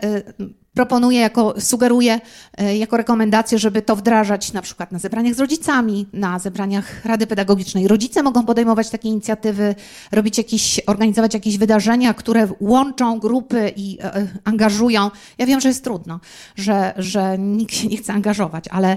proponuję, 0.76 1.20
jako, 1.20 1.60
sugeruję 1.60 2.20
e, 2.58 2.76
jako 2.76 2.96
rekomendację, 2.96 3.58
żeby 3.58 3.82
to 3.82 3.96
wdrażać 3.96 4.52
na 4.52 4.62
przykład 4.62 4.92
na 4.92 4.98
zebraniach 4.98 5.34
z 5.34 5.40
rodzicami, 5.40 6.06
na 6.12 6.38
zebraniach 6.38 7.04
Rady 7.04 7.26
Pedagogicznej. 7.26 7.88
Rodzice 7.88 8.22
mogą 8.22 8.44
podejmować 8.44 8.90
takie 8.90 9.08
inicjatywy, 9.08 9.74
robić 10.12 10.38
jakieś, 10.38 10.80
organizować 10.86 11.34
jakieś 11.34 11.58
wydarzenia, 11.58 12.14
które 12.14 12.48
łączą 12.60 13.18
grupy 13.18 13.72
i 13.76 13.98
e, 14.00 14.14
e, 14.14 14.26
angażują. 14.44 15.10
Ja 15.38 15.46
wiem, 15.46 15.60
że 15.60 15.68
jest 15.68 15.84
trudno, 15.84 16.20
że, 16.56 16.94
że 16.96 17.38
nikt 17.38 17.74
się 17.74 17.88
nie 17.88 17.96
chce 17.96 18.12
angażować, 18.12 18.64
ale, 18.68 18.96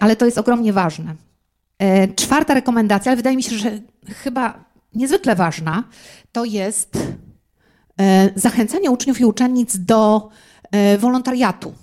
ale 0.00 0.16
to 0.16 0.24
jest 0.24 0.38
ogromnie 0.38 0.72
ważne. 0.72 1.14
Czwarta 2.16 2.54
rekomendacja, 2.54 3.10
ale 3.10 3.16
wydaje 3.16 3.36
mi 3.36 3.42
się, 3.42 3.58
że 3.58 3.70
chyba 4.06 4.64
niezwykle 4.94 5.34
ważna, 5.34 5.84
to 6.32 6.44
jest 6.44 6.98
zachęcanie 8.34 8.90
uczniów 8.90 9.20
i 9.20 9.24
uczennic 9.24 9.76
do 9.78 10.30
wolontariatu. 10.98 11.74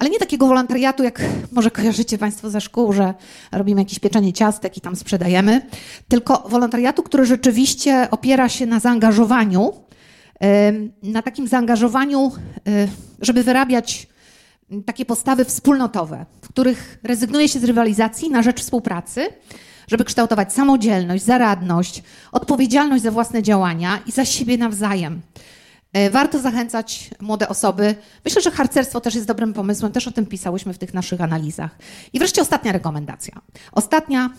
Ale 0.00 0.10
nie 0.10 0.18
takiego 0.18 0.46
wolontariatu, 0.46 1.02
jak 1.02 1.22
może 1.52 1.70
kojarzycie 1.70 2.18
Państwo 2.18 2.50
ze 2.50 2.60
szkół, 2.60 2.92
że 2.92 3.14
robimy 3.52 3.80
jakieś 3.80 3.98
pieczenie 3.98 4.32
ciastek 4.32 4.76
i 4.76 4.80
tam 4.80 4.96
sprzedajemy, 4.96 5.66
tylko 6.08 6.48
wolontariatu, 6.48 7.02
który 7.02 7.26
rzeczywiście 7.26 8.08
opiera 8.10 8.48
się 8.48 8.66
na 8.66 8.80
zaangażowaniu, 8.80 9.72
e, 10.42 10.72
na 11.02 11.22
takim 11.22 11.48
zaangażowaniu, 11.48 12.32
e, 12.68 12.88
żeby 13.20 13.42
wyrabiać 13.42 14.06
takie 14.86 15.04
postawy 15.04 15.44
wspólnotowe, 15.44 16.26
w 16.42 16.48
których 16.48 16.98
rezygnuje 17.02 17.48
się 17.48 17.58
z 17.58 17.64
rywalizacji 17.64 18.30
na 18.30 18.42
rzecz 18.42 18.60
współpracy, 18.60 19.28
żeby 19.88 20.04
kształtować 20.04 20.52
samodzielność, 20.52 21.24
zaradność, 21.24 22.02
odpowiedzialność 22.32 23.02
za 23.02 23.10
własne 23.10 23.42
działania 23.42 23.98
i 24.06 24.12
za 24.12 24.24
siebie 24.24 24.58
nawzajem. 24.58 25.20
E, 25.92 26.10
warto 26.10 26.38
zachęcać 26.38 27.10
młode 27.20 27.48
osoby. 27.48 27.94
Myślę, 28.24 28.42
że 28.42 28.50
harcerstwo 28.50 29.00
też 29.00 29.14
jest 29.14 29.26
dobrym 29.26 29.52
pomysłem, 29.52 29.92
też 29.92 30.08
o 30.08 30.12
tym 30.12 30.26
pisałyśmy 30.26 30.74
w 30.74 30.78
tych 30.78 30.94
naszych 30.94 31.20
analizach. 31.20 31.78
I 32.12 32.18
wreszcie 32.18 32.42
ostatnia 32.42 32.72
rekomendacja. 32.72 33.40
Ostatnia, 33.72 34.30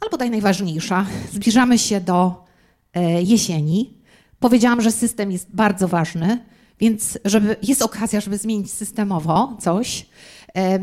albo 0.00 0.16
daj 0.16 0.30
najważniejsza. 0.30 1.06
Zbliżamy 1.32 1.78
się 1.78 2.00
do 2.00 2.44
e, 2.94 3.22
jesieni. 3.22 3.98
Powiedziałam, 4.38 4.80
że 4.80 4.92
system 4.92 5.32
jest 5.32 5.54
bardzo 5.54 5.88
ważny, 5.88 6.44
więc 6.80 7.18
żeby, 7.24 7.56
jest 7.62 7.82
okazja, 7.82 8.20
żeby 8.20 8.38
zmienić 8.38 8.72
systemowo 8.72 9.56
coś. 9.60 10.06
E, 10.56 10.78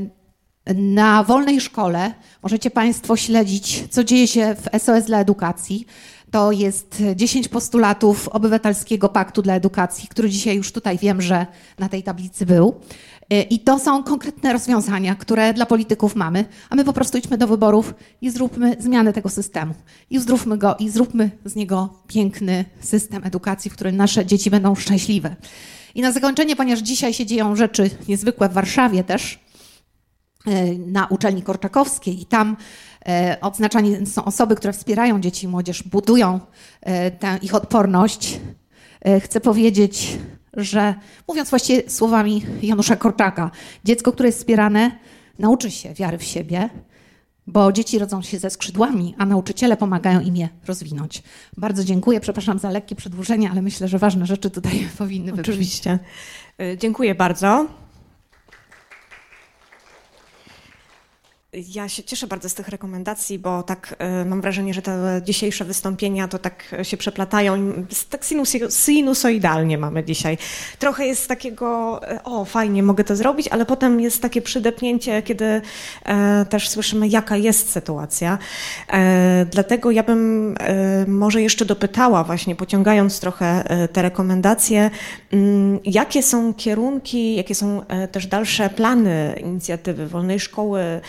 na 0.75 1.23
wolnej 1.23 1.62
szkole 1.62 2.13
możecie 2.43 2.71
Państwo 2.71 3.17
śledzić, 3.17 3.84
co 3.89 4.04
dzieje 4.04 4.28
się 4.28 4.56
w 4.56 4.82
SOS 4.82 5.06
dla 5.06 5.19
edukacji. 5.19 5.86
To 6.35 6.51
jest 6.51 7.03
10 7.15 7.47
postulatów 7.47 8.27
Obywatelskiego 8.27 9.09
Paktu 9.09 9.41
dla 9.41 9.55
Edukacji, 9.55 10.07
który 10.07 10.29
dzisiaj 10.29 10.55
już 10.55 10.71
tutaj 10.71 10.97
wiem, 10.97 11.21
że 11.21 11.45
na 11.79 11.89
tej 11.89 12.03
tablicy 12.03 12.45
był. 12.45 12.75
Y, 13.33 13.41
I 13.41 13.59
to 13.59 13.79
są 13.79 14.03
konkretne 14.03 14.53
rozwiązania, 14.53 15.15
które 15.15 15.53
dla 15.53 15.65
polityków 15.65 16.15
mamy, 16.15 16.45
a 16.69 16.75
my 16.75 16.83
po 16.83 16.93
prostu 16.93 17.17
idźmy 17.17 17.37
do 17.37 17.47
wyborów 17.47 17.93
i 18.21 18.29
zróbmy 18.29 18.75
zmianę 18.79 19.13
tego 19.13 19.29
systemu. 19.29 19.73
I 20.09 20.19
zdrówmy 20.19 20.57
go 20.57 20.75
i 20.79 20.89
zróbmy 20.89 21.31
z 21.45 21.55
niego 21.55 21.89
piękny 22.07 22.65
system 22.79 23.23
edukacji, 23.23 23.71
w 23.71 23.73
którym 23.73 23.97
nasze 23.97 24.25
dzieci 24.25 24.49
będą 24.49 24.75
szczęśliwe. 24.75 25.35
I 25.95 26.01
na 26.01 26.11
zakończenie, 26.11 26.55
ponieważ 26.55 26.79
dzisiaj 26.83 27.13
się 27.13 27.25
dzieją 27.25 27.55
rzeczy 27.55 27.89
niezwykłe 28.07 28.49
w 28.49 28.53
Warszawie 28.53 29.03
też, 29.03 29.39
y, 30.47 30.79
na 30.87 31.07
uczelni 31.07 31.41
Korczakowskiej 31.41 32.21
i 32.21 32.25
tam 32.25 32.57
odznaczani 33.41 34.05
są 34.05 34.25
osoby, 34.25 34.55
które 34.55 34.73
wspierają 34.73 35.21
dzieci 35.21 35.45
i 35.45 35.49
młodzież, 35.49 35.83
budują 35.83 36.39
e, 36.81 37.11
tę 37.11 37.39
ich 37.41 37.55
odporność. 37.55 38.39
E, 39.01 39.19
chcę 39.19 39.41
powiedzieć, 39.41 40.17
że 40.53 40.95
mówiąc 41.27 41.49
właściwie 41.49 41.89
słowami 41.89 42.45
Janusza 42.61 42.95
Korczaka, 42.95 43.51
dziecko, 43.83 44.11
które 44.11 44.29
jest 44.29 44.39
wspierane, 44.39 44.91
nauczy 45.39 45.71
się 45.71 45.93
wiary 45.93 46.17
w 46.17 46.23
siebie, 46.23 46.69
bo 47.47 47.71
dzieci 47.71 47.99
rodzą 47.99 48.21
się 48.21 48.39
ze 48.39 48.49
skrzydłami, 48.49 49.15
a 49.17 49.25
nauczyciele 49.25 49.77
pomagają 49.77 50.19
im 50.19 50.36
je 50.36 50.49
rozwinąć. 50.67 51.23
Bardzo 51.57 51.84
dziękuję, 51.84 52.19
przepraszam 52.19 52.59
za 52.59 52.69
lekkie 52.69 52.95
przedłużenie, 52.95 53.51
ale 53.51 53.61
myślę, 53.61 53.88
że 53.88 53.99
ważne 53.99 54.25
rzeczy 54.25 54.49
tutaj 54.49 54.88
powinny 54.97 55.32
być. 55.32 55.49
Oczywiście. 55.49 55.99
Dziękuję 56.77 57.15
bardzo. 57.15 57.67
Ja 61.76 61.89
się 61.89 62.03
cieszę 62.03 62.28
bardzo 62.28 62.49
z 62.49 62.53
tych 62.53 62.68
rekomendacji, 62.68 63.39
bo 63.39 63.64
tak 63.64 63.95
y, 64.22 64.26
mam 64.26 64.41
wrażenie, 64.41 64.74
że 64.74 64.82
te 64.82 65.22
dzisiejsze 65.24 65.66
wystąpienia 65.66 66.28
to 66.28 66.39
tak 66.39 66.76
się 66.84 66.97
przeplatają. 66.97 67.74
Tak 68.10 68.26
sinusoidalnie 68.70 69.78
mamy 69.78 70.03
dzisiaj. 70.03 70.38
Trochę 70.80 71.06
jest 71.06 71.28
takiego, 71.28 72.01
y, 72.12 72.24
o 72.24 72.45
fajnie, 72.45 72.84
mogę 72.84 73.03
to 73.03 73.16
zrobić, 73.16 73.47
ale 73.47 73.66
potem 73.66 74.01
jest 74.01 74.22
takie 74.22 74.41
przydepnięcie, 74.41 75.22
kiedy 75.22 75.62
też 76.49 76.70
słyszymy, 76.70 77.08
jaka 77.08 77.38
jest 77.38 77.72
sytuacja. 77.72 78.38
Dlatego 79.51 79.91
ja 79.91 80.03
bym 80.03 80.56
może 81.08 81.41
jeszcze 81.41 81.66
dopytała, 81.66 82.24
właśnie 82.24 82.56
pociągając 82.56 83.20
trochę 83.20 83.64
te 83.93 84.01
rekomendacje, 84.01 84.91
mm, 85.32 85.80
jakie 85.86 86.24
są 86.24 86.53
kierunki, 86.53 87.36
jakie 87.36 87.56
są 87.56 87.86
też 88.12 88.28
dalsze 88.28 88.70
plany 88.70 89.39
inicjatywy 89.43 90.08
wolnej 90.08 90.39
szkoły, 90.39 91.01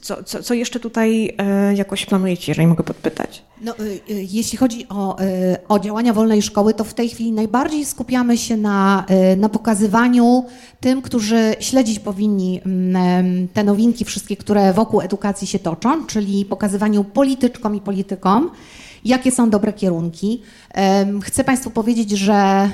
co, 0.00 0.22
co, 0.24 0.42
co 0.42 0.54
jeszcze 0.54 0.80
tutaj 0.80 1.34
e, 1.38 1.74
jakoś 1.74 2.06
planujecie, 2.06 2.44
jeżeli 2.50 2.66
mogę 2.66 2.84
podpytać? 2.84 3.42
No, 3.60 3.74
y, 3.78 3.82
y, 3.84 4.00
jeśli 4.30 4.58
chodzi 4.58 4.86
o, 4.88 5.16
o 5.68 5.78
działania 5.78 6.12
wolnej 6.12 6.42
szkoły, 6.42 6.74
to 6.74 6.84
w 6.84 6.94
tej 6.94 7.08
chwili 7.08 7.32
najbardziej 7.32 7.84
skupiamy 7.84 8.38
się 8.38 8.56
na, 8.56 9.06
na 9.36 9.48
pokazywaniu 9.48 10.44
tym, 10.80 11.02
którzy 11.02 11.54
śledzić 11.60 11.98
powinni 11.98 12.60
te 13.52 13.64
nowinki 13.64 14.04
wszystkie, 14.04 14.36
które 14.36 14.72
wokół 14.72 15.00
edukacji 15.00 15.46
się 15.46 15.58
toczą, 15.58 16.06
czyli 16.06 16.44
pokazywaniu 16.44 17.04
polityczkom 17.04 17.74
i 17.76 17.80
politykom, 17.80 18.50
jakie 19.04 19.30
są 19.30 19.50
dobre 19.50 19.72
kierunki. 19.72 20.42
Chcę 21.22 21.44
Państwu 21.44 21.70
powiedzieć, 21.70 22.10
że 22.10 22.70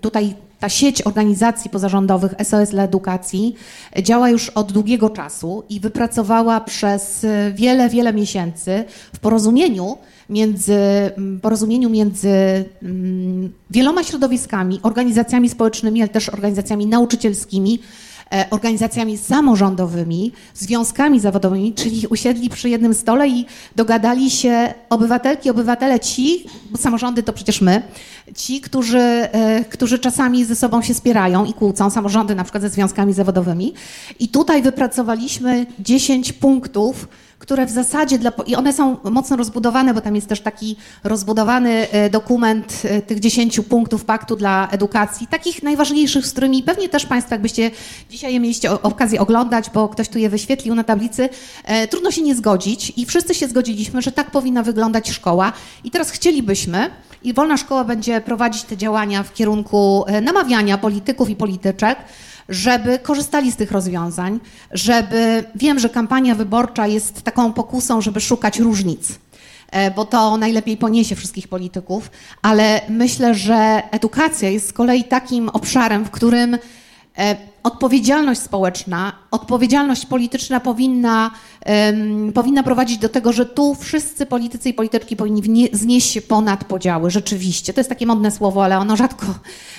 tutaj 0.00 0.34
ta 0.60 0.68
sieć 0.68 1.02
organizacji 1.02 1.70
pozarządowych 1.70 2.34
SOS 2.44 2.70
dla 2.70 2.82
Edukacji 2.82 3.54
działa 4.02 4.30
już 4.30 4.48
od 4.48 4.72
długiego 4.72 5.10
czasu 5.10 5.64
i 5.68 5.80
wypracowała 5.80 6.60
przez 6.60 7.26
wiele, 7.54 7.88
wiele 7.88 8.12
miesięcy 8.12 8.84
w 9.14 9.18
porozumieniu 9.18 9.98
między, 10.30 10.80
porozumieniu 11.42 11.90
między 11.90 12.64
mm, 12.82 13.52
wieloma 13.70 14.04
środowiskami, 14.04 14.80
organizacjami 14.82 15.48
społecznymi, 15.48 16.02
ale 16.02 16.08
też 16.08 16.28
organizacjami 16.28 16.86
nauczycielskimi, 16.86 17.78
E, 18.34 18.50
organizacjami 18.50 19.18
samorządowymi, 19.18 20.32
związkami 20.54 21.20
zawodowymi, 21.20 21.74
czyli 21.74 22.06
usiedli 22.06 22.48
przy 22.48 22.68
jednym 22.68 22.94
stole 22.94 23.28
i 23.28 23.46
dogadali 23.76 24.30
się 24.30 24.74
obywatelki, 24.90 25.50
obywatele 25.50 26.00
ci, 26.00 26.46
bo 26.70 26.78
samorządy 26.78 27.22
to 27.22 27.32
przecież 27.32 27.60
my, 27.60 27.82
ci, 28.34 28.60
którzy, 28.60 28.98
e, 28.98 29.64
którzy 29.64 29.98
czasami 29.98 30.44
ze 30.44 30.56
sobą 30.56 30.82
się 30.82 30.94
spierają 30.94 31.44
i 31.44 31.52
kłócą, 31.52 31.90
samorządy 31.90 32.34
na 32.34 32.44
przykład 32.44 32.62
ze 32.62 32.68
związkami 32.68 33.12
zawodowymi. 33.12 33.74
I 34.18 34.28
tutaj 34.28 34.62
wypracowaliśmy 34.62 35.66
10 35.78 36.32
punktów, 36.32 37.08
które 37.38 37.66
w 37.66 37.70
zasadzie 37.70 38.18
dla, 38.18 38.32
i 38.46 38.56
one 38.56 38.72
są 38.72 38.96
mocno 39.04 39.36
rozbudowane, 39.36 39.94
bo 39.94 40.00
tam 40.00 40.14
jest 40.14 40.28
też 40.28 40.40
taki 40.40 40.76
rozbudowany 41.04 41.90
e, 41.90 42.10
dokument 42.10 42.82
e, 42.84 43.02
tych 43.02 43.20
10 43.20 43.60
punktów 43.60 44.04
paktu 44.04 44.36
dla 44.36 44.68
edukacji, 44.70 45.26
takich 45.26 45.62
najważniejszych, 45.62 46.26
z 46.26 46.32
którymi 46.32 46.62
pewnie 46.62 46.88
też 46.88 47.06
Państwo, 47.06 47.34
jakbyście 47.34 47.70
dzisiaj 48.10 48.32
je 48.32 48.40
mieliście 48.40 48.70
okazję 48.70 49.20
oglądać, 49.20 49.70
bo 49.70 49.88
ktoś 49.88 50.08
tu 50.08 50.18
je 50.18 50.30
wyświetlił 50.30 50.74
na 50.74 50.84
tablicy, 50.84 51.28
trudno 51.90 52.10
się 52.10 52.22
nie 52.22 52.34
zgodzić 52.34 52.92
i 52.96 53.06
wszyscy 53.06 53.34
się 53.34 53.48
zgodziliśmy, 53.48 54.02
że 54.02 54.12
tak 54.12 54.30
powinna 54.30 54.62
wyglądać 54.62 55.10
szkoła 55.10 55.52
i 55.84 55.90
teraz 55.90 56.10
chcielibyśmy, 56.10 56.90
i 57.22 57.34
Wolna 57.34 57.56
Szkoła 57.56 57.84
będzie 57.84 58.19
prowadzić 58.20 58.62
te 58.62 58.76
działania 58.76 59.22
w 59.22 59.32
kierunku 59.32 60.04
namawiania 60.22 60.78
polityków 60.78 61.30
i 61.30 61.36
polityczek, 61.36 61.98
żeby 62.48 62.98
korzystali 62.98 63.52
z 63.52 63.56
tych 63.56 63.72
rozwiązań, 63.72 64.40
żeby 64.70 65.44
wiem, 65.54 65.78
że 65.78 65.88
kampania 65.88 66.34
wyborcza 66.34 66.86
jest 66.86 67.22
taką 67.22 67.52
pokusą, 67.52 68.00
żeby 68.00 68.20
szukać 68.20 68.58
różnic 68.58 69.18
e, 69.70 69.90
bo 69.90 70.04
to 70.04 70.36
najlepiej 70.36 70.76
poniesie 70.76 71.16
wszystkich 71.16 71.48
polityków, 71.48 72.10
ale 72.42 72.80
myślę, 72.88 73.34
że 73.34 73.82
edukacja 73.90 74.48
jest 74.48 74.68
z 74.68 74.72
kolei 74.72 75.04
takim 75.04 75.48
obszarem, 75.48 76.04
w 76.04 76.10
którym 76.10 76.58
E, 77.18 77.36
odpowiedzialność 77.62 78.40
społeczna, 78.40 79.12
odpowiedzialność 79.30 80.06
polityczna 80.06 80.60
powinna, 80.60 81.30
um, 81.66 82.32
powinna 82.32 82.62
prowadzić 82.62 82.98
do 82.98 83.08
tego, 83.08 83.32
że 83.32 83.46
tu 83.46 83.74
wszyscy 83.74 84.26
politycy 84.26 84.68
i 84.68 84.74
polityczki 84.74 85.16
powinni 85.16 85.68
znieść 85.72 86.10
się 86.10 86.22
ponad 86.22 86.64
podziały. 86.64 87.10
Rzeczywiście, 87.10 87.72
to 87.72 87.80
jest 87.80 87.90
takie 87.90 88.06
modne 88.06 88.30
słowo, 88.30 88.64
ale 88.64 88.78
ono 88.78 88.96
rzadko, 88.96 89.26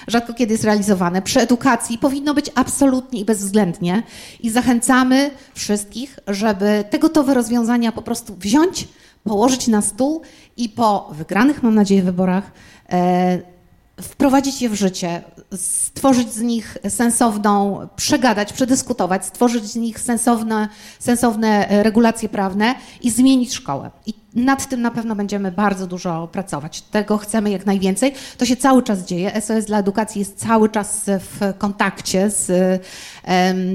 rzadko 0.08 0.34
kiedy 0.34 0.54
jest 0.54 0.64
realizowane. 0.64 1.22
Przy 1.22 1.40
edukacji 1.40 1.98
powinno 1.98 2.34
być 2.34 2.52
absolutnie 2.56 3.20
i 3.20 3.26
bezwzględnie 3.26 4.04
i 4.40 4.50
zachęcamy 4.50 5.32
wszystkich, 5.54 6.20
żeby 6.28 6.84
te 6.90 7.00
gotowe 7.00 7.34
rozwiązania 7.34 7.92
po 7.92 8.02
prostu 8.02 8.36
wziąć, 8.36 8.88
położyć 9.24 9.68
na 9.68 9.82
stół 9.82 10.22
i 10.58 10.70
po 10.70 11.10
wygranych, 11.12 11.64
mam 11.64 11.76
nadzieję, 11.76 12.04
wyborach 12.04 12.52
e, 12.90 13.61
wprowadzić 14.02 14.62
je 14.62 14.70
w 14.70 14.74
życie, 14.74 15.24
stworzyć 15.56 16.34
z 16.34 16.42
nich 16.42 16.78
sensowną, 16.90 17.88
przegadać, 17.96 18.54
przedyskutować, 18.54 19.26
stworzyć 19.26 19.66
z 19.66 19.76
nich 19.76 20.00
sensowne, 20.00 20.70
sensowne 21.00 21.68
regulacje 21.84 22.30
prawne 22.30 22.76
i 23.02 23.12
zmienić 23.12 23.54
szkołę. 23.54 23.92
I 24.06 24.21
nad 24.36 24.70
tym 24.70 24.82
na 24.82 24.92
pewno 24.92 25.16
będziemy 25.16 25.52
bardzo 25.52 25.88
dużo 25.88 26.28
pracować. 26.28 26.82
Tego 26.82 27.18
chcemy 27.18 27.50
jak 27.50 27.66
najwięcej. 27.66 28.14
To 28.38 28.46
się 28.46 28.56
cały 28.56 28.84
czas 28.84 29.06
dzieje. 29.06 29.42
SOS 29.42 29.66
dla 29.66 29.80
edukacji 29.80 30.20
jest 30.20 30.40
cały 30.40 30.70
czas 30.70 31.04
w 31.06 31.54
kontakcie 31.58 32.30
z, 32.30 32.82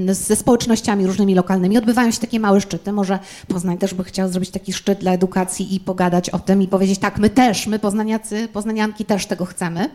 ze 0.09 0.35
społecznościami 0.35 1.07
różnymi 1.07 1.35
lokalnymi. 1.35 1.77
Odbywają 1.77 2.11
się 2.11 2.19
takie 2.19 2.39
małe 2.39 2.61
szczyty. 2.61 2.91
Może 2.91 3.19
Poznań 3.47 3.77
też 3.77 3.93
by 3.93 4.03
chciał 4.03 4.29
zrobić 4.29 4.49
taki 4.49 4.73
szczyt 4.73 4.99
dla 4.99 5.11
edukacji 5.11 5.75
i 5.75 5.79
pogadać 5.79 6.29
o 6.29 6.39
tym 6.39 6.61
i 6.61 6.67
powiedzieć 6.67 6.99
tak, 6.99 7.17
my 7.17 7.29
też, 7.29 7.67
my 7.67 7.79
poznaniacy, 7.79 8.47
poznanianki 8.53 9.05
też 9.05 9.25
tego 9.25 9.45
chcemy. 9.45 9.89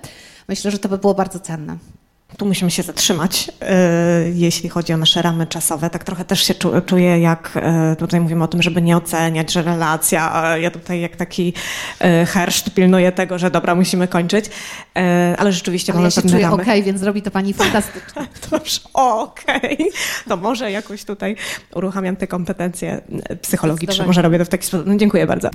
Myślę, 0.48 0.70
że 0.70 0.78
to 0.78 0.88
by 0.88 0.98
było 0.98 1.14
bardzo 1.14 1.38
cenne. 1.40 1.76
Tu 2.37 2.47
musimy 2.47 2.70
się 2.70 2.83
zatrzymać, 2.83 3.51
e, 3.61 3.74
jeśli 4.35 4.68
chodzi 4.68 4.93
o 4.93 4.97
nasze 4.97 5.22
ramy 5.22 5.47
czasowe. 5.47 5.91
Tak 5.91 6.05
trochę 6.05 6.24
też 6.24 6.43
się 6.43 6.55
czuję, 6.87 7.20
jak 7.20 7.51
e, 7.55 7.97
tutaj 7.97 8.20
mówimy 8.20 8.45
o 8.45 8.49
tym, 8.49 8.62
żeby 8.62 8.83
nie 8.83 8.97
oceniać, 8.97 9.53
że 9.53 9.62
relacja, 9.62 10.57
ja 10.57 10.70
tutaj 10.70 11.01
jak 11.01 11.16
taki 11.16 11.53
e, 12.01 12.26
herszt 12.26 12.74
pilnuję 12.74 13.12
tego, 13.12 13.39
że 13.39 13.51
dobra, 13.51 13.74
musimy 13.74 14.09
kończyć, 14.09 14.45
ale 15.39 15.53
rzeczywiście 15.53 15.93
ale 15.93 15.99
mamy 15.99 16.07
ja 16.07 16.11
się 16.11 16.22
pewne 16.22 16.30
czuję 16.30 16.43
ramy. 16.43 16.55
okej, 16.55 16.64
okay, 16.64 16.83
więc 16.83 17.01
zrobi 17.01 17.22
to 17.22 17.30
pani 17.30 17.55
fantastycznie. 17.55 18.26
Dobrze, 18.51 18.80
okej. 18.93 19.74
Okay. 19.74 19.87
To 20.28 20.37
może 20.37 20.70
jakoś 20.70 21.05
tutaj 21.05 21.37
uruchamiam 21.74 22.16
te 22.16 22.26
kompetencje 22.26 23.01
psychologiczne, 23.43 24.07
może 24.07 24.22
robię 24.22 24.39
to 24.39 24.45
w 24.45 24.49
taki 24.49 24.66
sposób. 24.66 24.87
No, 24.87 24.97
dziękuję 24.97 25.26
bardzo. 25.26 25.51